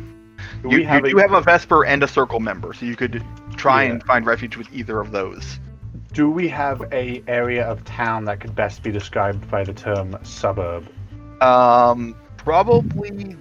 Do 0.64 0.76
You, 0.76 0.86
have 0.86 1.02
you 1.02 1.08
a- 1.08 1.10
do 1.12 1.18
have 1.18 1.34
a 1.34 1.42
Vesper 1.42 1.86
and 1.86 2.02
a 2.04 2.08
Circle 2.08 2.40
member, 2.40 2.74
so 2.74 2.86
you 2.86 2.96
could 2.96 3.24
try 3.56 3.84
Yeah. 3.84 3.92
and 3.92 4.04
find 4.04 4.26
refuge 4.26 4.56
with 4.56 4.68
either 4.74 5.00
of 5.00 5.12
those. 5.12 5.60
Do 6.14 6.30
we 6.30 6.48
have 6.50 6.82
a 6.94 7.22
area 7.28 7.66
of 7.66 7.84
town 7.86 8.26
that 8.26 8.40
could 8.40 8.56
best 8.56 8.82
be 8.84 8.92
described 8.92 9.50
by 9.52 9.64
the 9.64 9.74
term 9.74 10.18
suburb? 10.24 10.88
Um, 11.42 12.16
probably, 12.38 13.36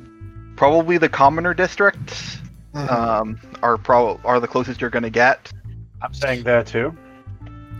probably 0.57 0.99
the 0.99 1.09
commoner 1.09 1.55
districts. 1.55 2.39
Mhm. 2.75 2.91
Um, 2.93 3.39
are 3.63 3.79
pro 3.79 4.21
are 4.25 4.39
the 4.41 4.49
closest 4.49 4.81
you're 4.83 4.91
gonna 4.91 5.09
get. 5.09 5.51
I'm 6.03 6.13
saying 6.13 6.43
there 6.43 6.63
too. 6.63 6.95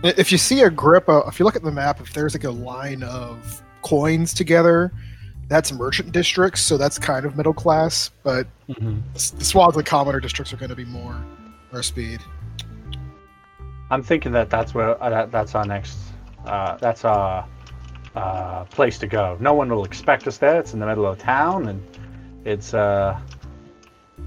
if 0.03 0.31
you 0.31 0.37
see 0.37 0.61
a 0.61 0.69
grip, 0.69 1.07
uh, 1.09 1.21
if 1.27 1.39
you 1.39 1.45
look 1.45 1.55
at 1.55 1.63
the 1.63 1.71
map, 1.71 1.99
if 2.01 2.13
there's 2.13 2.33
like 2.33 2.43
a 2.43 2.51
line 2.51 3.03
of 3.03 3.61
coins 3.87 4.33
together, 4.33 4.91
that's 5.47 5.71
merchant 5.71 6.11
districts, 6.11 6.61
so 6.61 6.77
that's 6.77 6.99
kind 6.99 7.25
of 7.25 7.35
middle 7.37 7.53
class. 7.53 8.11
But 8.23 8.47
Mm-hmm. 8.69 8.99
the, 9.13 9.35
the 9.39 9.45
swaths 9.45 9.77
of 9.77 9.85
commoner 9.85 10.19
districts 10.19 10.51
are 10.51 10.57
going 10.57 10.69
to 10.69 10.75
be 10.75 10.83
more 10.83 11.15
our 11.71 11.81
speed. 11.81 12.19
I'm 13.89 14.03
thinking 14.03 14.33
that 14.33 14.49
that's 14.49 14.73
where 14.73 15.01
uh, 15.01 15.09
that, 15.09 15.31
that's 15.31 15.55
our 15.55 15.63
next. 15.65 15.97
Uh, 16.45 16.75
that's 16.77 17.05
our 17.05 17.47
uh, 18.15 18.65
place 18.65 18.97
to 18.99 19.07
go. 19.07 19.37
No 19.39 19.53
one 19.53 19.69
will 19.69 19.85
expect 19.85 20.27
us 20.27 20.37
there. 20.37 20.59
It's 20.59 20.73
in 20.73 20.79
the 20.79 20.85
middle 20.85 21.05
of 21.05 21.17
town, 21.17 21.69
and 21.69 21.81
it's 22.43 22.73
uh, 22.73 23.17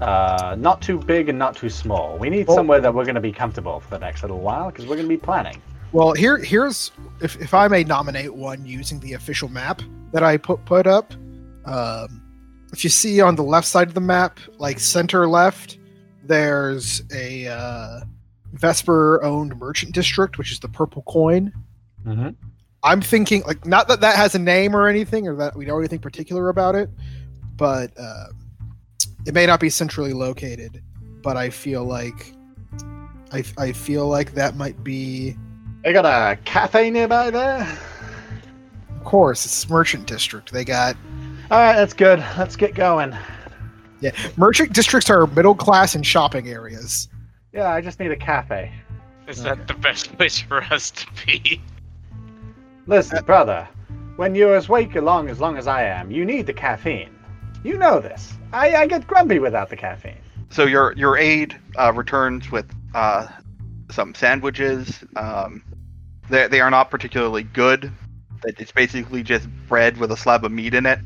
uh, 0.01 0.55
not 0.57 0.81
too 0.81 0.97
big 0.97 1.29
and 1.29 1.37
not 1.37 1.55
too 1.55 1.69
small. 1.69 2.17
We 2.17 2.29
need 2.31 2.47
Well- 2.47 2.57
somewhere 2.57 2.81
that 2.81 2.91
we're 2.93 3.05
going 3.05 3.15
to 3.15 3.21
be 3.21 3.31
comfortable 3.31 3.79
for 3.79 3.91
the 3.91 3.99
next 3.99 4.23
little 4.23 4.39
while 4.39 4.71
because 4.71 4.85
we're 4.87 4.95
going 4.95 5.07
to 5.07 5.15
be 5.15 5.17
planning. 5.17 5.61
Well, 5.93 6.13
here 6.13 6.37
here's 6.37 6.91
if, 7.19 7.39
if 7.41 7.53
I 7.53 7.67
may 7.67 7.83
nominate 7.83 8.33
one 8.33 8.65
using 8.65 8.99
the 8.99 9.13
official 9.13 9.49
map 9.49 9.81
that 10.13 10.23
I 10.23 10.37
put 10.37 10.63
put 10.65 10.87
up. 10.87 11.13
Um, 11.65 12.21
if 12.71 12.83
you 12.83 12.89
see 12.89 13.19
on 13.19 13.35
the 13.35 13.43
left 13.43 13.67
side 13.67 13.89
of 13.89 13.93
the 13.93 14.01
map, 14.01 14.39
like 14.57 14.79
center 14.79 15.27
left, 15.27 15.77
there's 16.23 17.03
a 17.13 17.47
uh, 17.47 18.01
Vesper 18.53 19.21
owned 19.23 19.57
merchant 19.59 19.93
district, 19.93 20.37
which 20.37 20.51
is 20.51 20.59
the 20.59 20.69
purple 20.69 21.01
coin. 21.03 21.51
Mm-hmm. 22.05 22.29
I'm 22.83 23.01
thinking 23.01 23.43
like 23.43 23.65
not 23.65 23.87
that 23.89 24.01
that 24.01 24.15
has 24.15 24.33
a 24.33 24.39
name 24.39 24.75
or 24.75 24.87
anything, 24.87 25.27
or 25.27 25.35
that 25.35 25.55
we 25.55 25.65
know 25.65 25.77
anything 25.77 25.99
particular 25.99 26.49
about 26.49 26.75
it, 26.75 26.89
but 27.57 27.91
uh, 27.99 28.27
it 29.25 29.33
may 29.33 29.45
not 29.45 29.59
be 29.59 29.69
centrally 29.69 30.13
located. 30.13 30.81
But 31.21 31.37
I 31.37 31.49
feel 31.49 31.83
like 31.83 32.33
I, 33.31 33.43
I 33.57 33.71
feel 33.73 34.07
like 34.07 34.33
that 34.33 34.55
might 34.55 34.83
be. 34.83 35.35
They 35.83 35.93
got 35.93 36.05
a 36.05 36.35
cafe 36.43 36.89
nearby 36.91 37.29
there. 37.31 37.67
Of 38.89 39.03
course, 39.03 39.45
it's 39.45 39.67
merchant 39.69 40.05
district. 40.07 40.51
They 40.53 40.63
got 40.63 40.95
All 41.49 41.57
right, 41.59 41.73
that's 41.75 41.93
good. 41.93 42.19
Let's 42.37 42.55
get 42.55 42.75
going. 42.75 43.15
Yeah, 43.99 44.11
merchant 44.37 44.73
districts 44.73 45.09
are 45.09 45.27
middle 45.27 45.55
class 45.55 45.95
and 45.95 46.05
shopping 46.05 46.47
areas. 46.47 47.07
Yeah, 47.53 47.69
I 47.71 47.81
just 47.81 47.99
need 47.99 48.11
a 48.11 48.15
cafe. 48.15 48.71
Is 49.27 49.39
Okay. 49.45 49.49
that 49.55 49.67
the 49.67 49.73
best 49.75 50.15
place 50.17 50.39
for 50.39 50.63
us 50.65 50.91
to 50.91 51.05
be? 51.25 51.61
Listen, 52.87 53.23
brother, 53.25 53.67
when 54.15 54.33
you're 54.35 54.55
as 54.55 54.69
wake 54.69 54.95
along 54.95 55.29
as 55.29 55.39
long 55.39 55.57
as 55.57 55.67
I 55.67 55.83
am, 55.83 56.09
you 56.11 56.25
need 56.25 56.45
the 56.47 56.53
caffeine. 56.53 57.15
You 57.63 57.77
know 57.77 57.99
this. 57.99 58.33
I, 58.53 58.75
I 58.75 58.87
get 58.87 59.05
grumpy 59.07 59.39
without 59.39 59.69
the 59.69 59.75
caffeine. 59.77 60.17
So 60.49 60.65
your 60.65 60.93
your 60.93 61.17
aide 61.17 61.55
uh, 61.77 61.93
returns 61.93 62.51
with 62.51 62.65
uh, 62.95 63.27
some 63.91 64.13
sandwiches. 64.15 65.03
Um, 65.15 65.63
they 66.31 66.47
they 66.47 66.61
are 66.61 66.71
not 66.71 66.89
particularly 66.89 67.43
good. 67.43 67.91
It- 68.45 68.59
It's 68.59 68.71
basically 68.71 69.23
just 69.23 69.47
bread 69.67 69.97
with 69.97 70.11
a 70.11 70.17
slab 70.17 70.43
of 70.45 70.51
meat 70.51 70.73
in 70.73 70.85
it. 70.85 70.99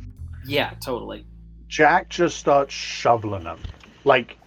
Yeah, 0.46 0.72
totally. 0.84 1.26
Jack 1.68 2.10
just 2.10 2.38
starts 2.38 2.74
shoveling 2.74 3.44
them, 3.44 3.60
like 4.06 4.38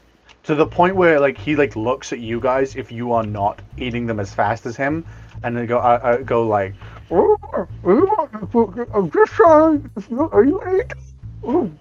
to 0.44 0.54
the 0.54 0.66
point 0.66 0.96
where 0.96 1.20
like 1.20 1.36
he 1.36 1.56
like 1.56 1.76
looks 1.76 2.12
at 2.12 2.20
you 2.20 2.40
guys 2.40 2.76
if 2.76 2.90
you 2.90 3.12
are 3.12 3.24
not 3.26 3.60
eating 3.76 4.06
them 4.06 4.18
as 4.20 4.32
fast 4.32 4.64
as 4.64 4.76
him, 4.76 5.04
and 5.42 5.56
then 5.56 5.66
go 5.66 5.78
uh, 5.78 6.00
uh, 6.02 6.16
go 6.18 6.46
like, 6.46 6.74
I'm 7.10 9.10
just 9.10 9.32
trying. 9.32 9.90
Are 10.32 10.44
you 10.44 10.62
eating? 11.42 11.78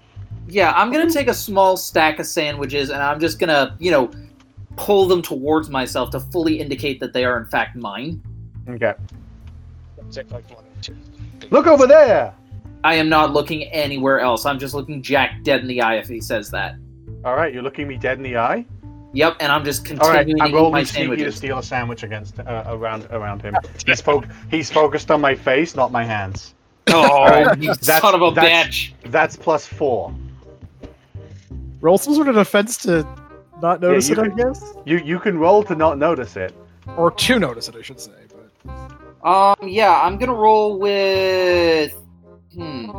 Yeah, 0.48 0.72
I'm 0.74 0.90
gonna 0.92 1.10
take 1.10 1.28
a 1.28 1.34
small 1.34 1.76
stack 1.76 2.18
of 2.18 2.26
sandwiches 2.26 2.90
and 2.90 3.02
I'm 3.02 3.20
just 3.20 3.38
gonna, 3.38 3.76
you 3.78 3.90
know, 3.90 4.10
pull 4.76 5.06
them 5.06 5.22
towards 5.22 5.68
myself 5.68 6.10
to 6.10 6.20
fully 6.20 6.58
indicate 6.60 7.00
that 7.00 7.12
they 7.12 7.24
are 7.24 7.38
in 7.38 7.46
fact 7.46 7.76
mine. 7.76 8.22
Okay. 8.68 8.94
Take 10.10 10.30
like 10.30 10.48
one, 10.54 10.64
two. 10.82 10.96
Look 11.50 11.66
over 11.66 11.86
there. 11.86 12.34
I 12.84 12.94
am 12.94 13.08
not 13.08 13.32
looking 13.32 13.64
anywhere 13.64 14.20
else. 14.20 14.46
I'm 14.46 14.58
just 14.58 14.74
looking 14.74 15.02
Jack 15.02 15.42
dead 15.42 15.60
in 15.60 15.66
the 15.66 15.80
eye 15.82 15.96
if 15.96 16.08
he 16.08 16.20
says 16.20 16.50
that. 16.52 16.76
All 17.24 17.34
right, 17.34 17.52
you're 17.52 17.62
looking 17.62 17.88
me 17.88 17.96
dead 17.96 18.16
in 18.18 18.22
the 18.22 18.36
eye. 18.36 18.64
Yep, 19.14 19.36
and 19.40 19.50
I'm 19.50 19.64
just 19.64 19.90
All 20.00 20.10
right, 20.10 20.18
continuing 20.26 20.42
I'm 20.42 20.48
to 20.50 20.52
eat 20.52 20.52
my 20.52 20.58
rolling 20.58 20.84
sneaky 20.84 21.06
to 21.06 21.08
sandwiches. 21.16 21.36
steal 21.36 21.58
a 21.58 21.62
sandwich 21.62 22.02
against 22.04 22.38
uh, 22.40 22.64
around 22.68 23.06
around 23.10 23.42
him. 23.42 23.56
He's 23.86 24.00
fo- 24.00 24.22
he's 24.50 24.70
focused 24.70 25.10
on 25.10 25.20
my 25.20 25.34
face, 25.34 25.74
not 25.74 25.90
my 25.92 26.04
hands. 26.04 26.54
Oh, 26.90 27.02
Alright, 27.02 27.58
you 27.60 27.74
that's- 27.74 28.00
son 28.00 28.14
of 28.14 28.22
a 28.22 28.30
that's- 28.34 28.66
bitch! 28.68 28.92
That's 29.10 29.36
plus 29.36 29.66
four. 29.66 30.14
Roll 31.80 31.98
some 31.98 32.14
sort 32.14 32.28
of 32.28 32.34
defense 32.34 32.76
to 32.78 33.06
not 33.60 33.80
notice 33.82 34.08
you 34.08 34.16
it, 34.16 34.32
I 34.32 34.34
guess, 34.34 34.72
You 34.86 34.98
you 34.98 35.18
can 35.18 35.38
roll 35.38 35.62
to 35.64 35.74
not 35.74 35.98
notice 35.98 36.36
it. 36.36 36.54
or 36.96 37.10
to 37.10 37.38
notice 37.38 37.68
it, 37.68 37.76
I 37.76 37.82
should 37.82 38.00
say. 38.00 38.12
But 38.28 38.37
Um, 39.24 39.56
yeah, 39.66 40.00
I'm 40.02 40.18
gonna 40.18 40.34
roll 40.34 40.78
with 40.78 41.92
hmm, 42.54 42.90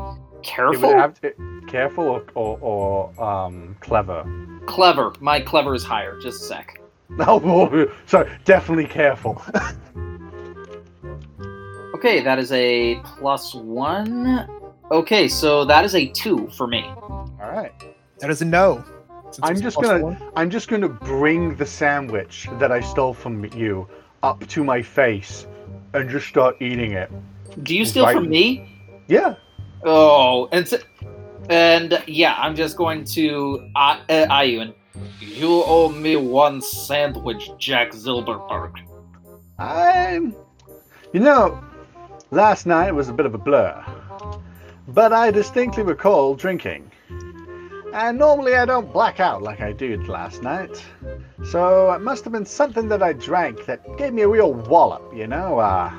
careful, 0.43 0.91
have 0.91 1.19
to, 1.21 1.33
careful 1.67 2.03
or, 2.05 2.25
or, 2.35 2.59
or 2.59 3.23
um 3.23 3.75
clever. 3.79 4.25
clever. 4.65 5.13
My 5.19 5.39
clever 5.39 5.73
is 5.75 5.83
higher. 5.83 6.19
Just 6.21 6.41
a 6.43 6.45
sec. 6.45 6.81
No, 7.09 7.89
sorry, 8.05 8.29
definitely 8.45 8.85
careful. 8.85 9.41
Okay, 11.99 12.21
that 12.21 12.39
is 12.39 12.49
a 12.53 12.95
plus 13.03 13.53
one. 13.53 14.47
Okay, 14.89 15.27
so 15.27 15.65
that 15.65 15.83
is 15.83 15.95
a 15.95 16.07
two 16.07 16.47
for 16.51 16.65
me. 16.65 16.85
All 16.85 17.51
right. 17.51 17.73
that 18.19 18.29
is 18.29 18.41
a 18.41 18.45
no. 18.45 18.85
I'm 19.43 19.59
just 19.59 19.75
gonna- 19.81 20.01
one. 20.05 20.17
I'm 20.37 20.49
just 20.49 20.69
going 20.69 20.81
to 20.81 20.87
bring 20.87 21.55
the 21.55 21.65
sandwich 21.65 22.47
that 22.53 22.71
I 22.71 22.79
stole 22.79 23.13
from 23.13 23.43
you 23.53 23.85
up 24.23 24.45
to 24.47 24.63
my 24.63 24.81
face 24.81 25.47
and 25.93 26.09
just 26.09 26.27
start 26.27 26.55
eating 26.61 26.91
it. 26.93 27.11
Do 27.63 27.75
you 27.75 27.85
steal 27.85 28.05
Right. 28.05 28.15
from 28.15 28.29
me? 28.29 28.69
Yeah. 29.07 29.35
Oh, 29.83 30.47
and 30.51 30.65
s 30.65 30.73
and 31.49 32.01
yeah, 32.05 32.35
I'm 32.37 32.55
just 32.55 32.77
going 32.77 33.05
to 33.05 33.69
eye, 33.75 33.99
uh, 34.09 34.27
eye 34.29 34.43
you 34.43 34.73
you 35.19 35.63
owe 35.65 35.89
me 35.89 36.15
one 36.15 36.61
sandwich, 36.61 37.51
Jack 37.57 37.91
Zilberberg. 37.91 38.73
I'm. 39.57 40.35
You 41.13 41.21
know, 41.21 41.59
last 42.31 42.65
night 42.67 42.93
was 42.93 43.09
a 43.09 43.13
bit 43.13 43.25
of 43.25 43.33
a 43.33 43.37
blur, 43.37 43.83
but 44.89 45.11
I 45.11 45.31
distinctly 45.31 45.81
recall 45.83 46.35
drinking. 46.35 46.88
And 47.93 48.19
normally 48.19 48.55
I 48.55 48.65
don't 48.65 48.91
black 48.93 49.19
out 49.19 49.41
like 49.41 49.61
I 49.61 49.71
did 49.71 50.07
last 50.07 50.43
night. 50.43 50.83
So 51.49 51.91
it 51.91 52.01
must 52.01 52.23
have 52.23 52.33
been 52.33 52.45
something 52.45 52.87
that 52.89 53.01
I 53.01 53.13
drank 53.13 53.65
that 53.65 53.97
gave 53.97 54.13
me 54.13 54.21
a 54.21 54.27
real 54.27 54.53
wallop, 54.53 55.11
you 55.15 55.25
know? 55.25 55.59
Uh, 55.59 55.91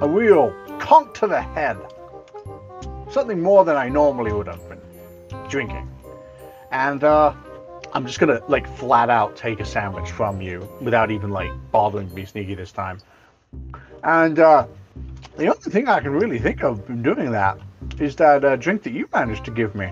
a 0.00 0.08
real 0.08 0.54
conk 0.78 1.14
to 1.14 1.26
the 1.26 1.40
head. 1.40 1.78
Something 3.10 3.40
more 3.40 3.64
than 3.64 3.76
I 3.76 3.88
normally 3.88 4.32
would 4.32 4.48
have 4.48 4.68
been 4.68 4.80
drinking. 5.48 5.88
And 6.70 7.02
uh, 7.04 7.32
I'm 7.94 8.06
just 8.06 8.18
gonna 8.18 8.42
like 8.48 8.68
flat 8.76 9.08
out 9.08 9.36
take 9.36 9.60
a 9.60 9.64
sandwich 9.64 10.10
from 10.10 10.42
you 10.42 10.68
without 10.82 11.10
even 11.10 11.30
like 11.30 11.50
bothering 11.70 12.10
to 12.10 12.14
be 12.14 12.26
sneaky 12.26 12.54
this 12.54 12.72
time. 12.72 12.98
And 14.02 14.38
uh, 14.38 14.66
the 15.38 15.46
only 15.46 15.70
thing 15.70 15.88
I 15.88 16.00
can 16.00 16.12
really 16.12 16.38
think 16.38 16.62
of 16.62 16.86
doing 17.02 17.30
that 17.30 17.58
is 17.98 18.14
that 18.16 18.44
uh, 18.44 18.56
drink 18.56 18.82
that 18.82 18.92
you 18.92 19.08
managed 19.14 19.46
to 19.46 19.50
give 19.50 19.74
me. 19.74 19.90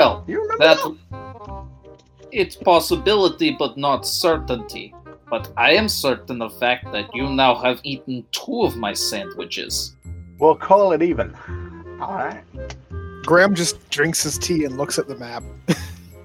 Well, 0.00 0.24
You 0.26 0.40
remember 0.42 0.64
that 0.64 0.78
that? 1.10 1.66
it's 2.32 2.56
possibility 2.56 3.50
but 3.58 3.76
not 3.76 4.06
certainty. 4.06 4.94
But 5.28 5.52
I 5.56 5.72
am 5.72 5.88
certain 5.88 6.42
of 6.42 6.58
fact 6.58 6.90
that 6.92 7.14
you 7.14 7.28
now 7.28 7.54
have 7.54 7.80
eaten 7.84 8.24
two 8.32 8.62
of 8.62 8.76
my 8.76 8.92
sandwiches. 8.92 9.94
We'll 10.38 10.56
call 10.56 10.92
it 10.92 11.02
even. 11.02 11.36
All 12.00 12.14
right. 12.14 12.42
Graham 13.24 13.54
just 13.54 13.88
drinks 13.90 14.22
his 14.22 14.38
tea 14.38 14.64
and 14.64 14.76
looks 14.76 14.98
at 14.98 15.06
the 15.06 15.16
map. 15.16 15.44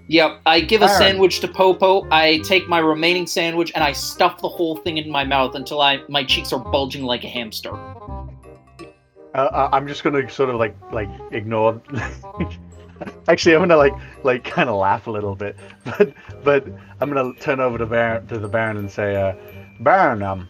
Yep, 0.08 0.40
I 0.46 0.62
give 0.62 0.82
a 0.82 0.86
Aaron. 0.86 0.98
sandwich 0.98 1.40
to 1.42 1.48
Popo. 1.48 2.08
I 2.12 2.38
take 2.46 2.68
my 2.70 2.80
remaining 2.80 3.28
sandwich 3.28 3.72
and 3.76 3.84
I 3.84 3.92
stuff 3.92 4.42
the 4.42 4.48
whole 4.50 4.78
thing 4.78 4.98
in 4.98 5.10
my 5.12 5.24
mouth 5.24 5.56
until 5.56 5.82
I 5.82 6.00
my 6.08 6.24
cheeks 6.24 6.54
are 6.54 6.60
bulging 6.60 7.04
like 7.04 7.24
a 7.24 7.28
hamster. 7.28 7.74
Uh, 9.34 9.38
uh, 9.38 9.70
I'm 9.74 9.88
just 9.88 10.04
gonna 10.04 10.28
sort 10.30 10.50
of 10.50 10.56
like 10.56 10.76
like 10.92 11.10
ignore. 11.32 11.82
Actually, 13.28 13.56
I'm 13.56 13.62
gonna 13.62 13.78
like 13.78 13.94
like 14.24 14.44
kind 14.44 14.70
of 14.70 14.76
laugh 14.76 15.08
a 15.08 15.12
little 15.12 15.36
bit, 15.36 15.56
but 15.86 16.14
but 16.44 16.66
I'm 17.00 17.12
gonna 17.12 17.34
turn 17.36 17.60
over 17.60 17.78
to 17.78 17.86
Baron 17.86 18.26
to 18.28 18.40
the 18.40 18.48
Baron 18.48 18.78
and 18.78 18.90
say, 18.90 19.16
uh, 19.16 19.36
Baron, 19.80 20.24
um, 20.24 20.50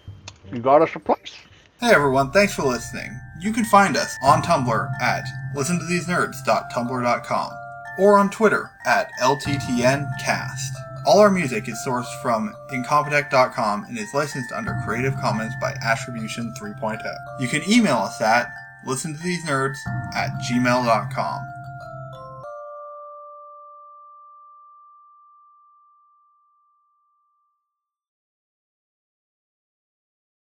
you 0.51 0.59
got 0.59 0.81
us 0.81 0.95
a 0.95 0.99
place. 0.99 1.33
Hey 1.79 1.91
everyone, 1.91 2.31
thanks 2.31 2.53
for 2.55 2.63
listening. 2.63 3.19
You 3.41 3.51
can 3.51 3.65
find 3.65 3.97
us 3.97 4.15
on 4.23 4.41
Tumblr 4.41 5.01
at 5.01 5.25
listentothesenerds.tumblr.com 5.55 7.51
or 7.99 8.17
on 8.17 8.29
Twitter 8.29 8.71
at 8.85 9.11
LTTNcast. 9.21 10.71
All 11.05 11.19
our 11.19 11.29
music 11.29 11.67
is 11.69 11.77
sourced 11.85 12.21
from 12.21 12.55
Incompetech.com 12.71 13.83
and 13.83 13.97
is 13.97 14.13
licensed 14.13 14.51
under 14.51 14.75
Creative 14.85 15.15
Commons 15.17 15.53
by 15.61 15.73
Attribution 15.83 16.53
3.0. 16.59 16.99
You 17.39 17.47
can 17.47 17.61
email 17.69 17.97
us 17.97 18.19
at 18.21 18.51
listen 18.85 19.15
to 19.15 19.21
these 19.21 19.43
nerds 19.45 19.77
at 20.13 20.31
gmail.com. 20.49 21.54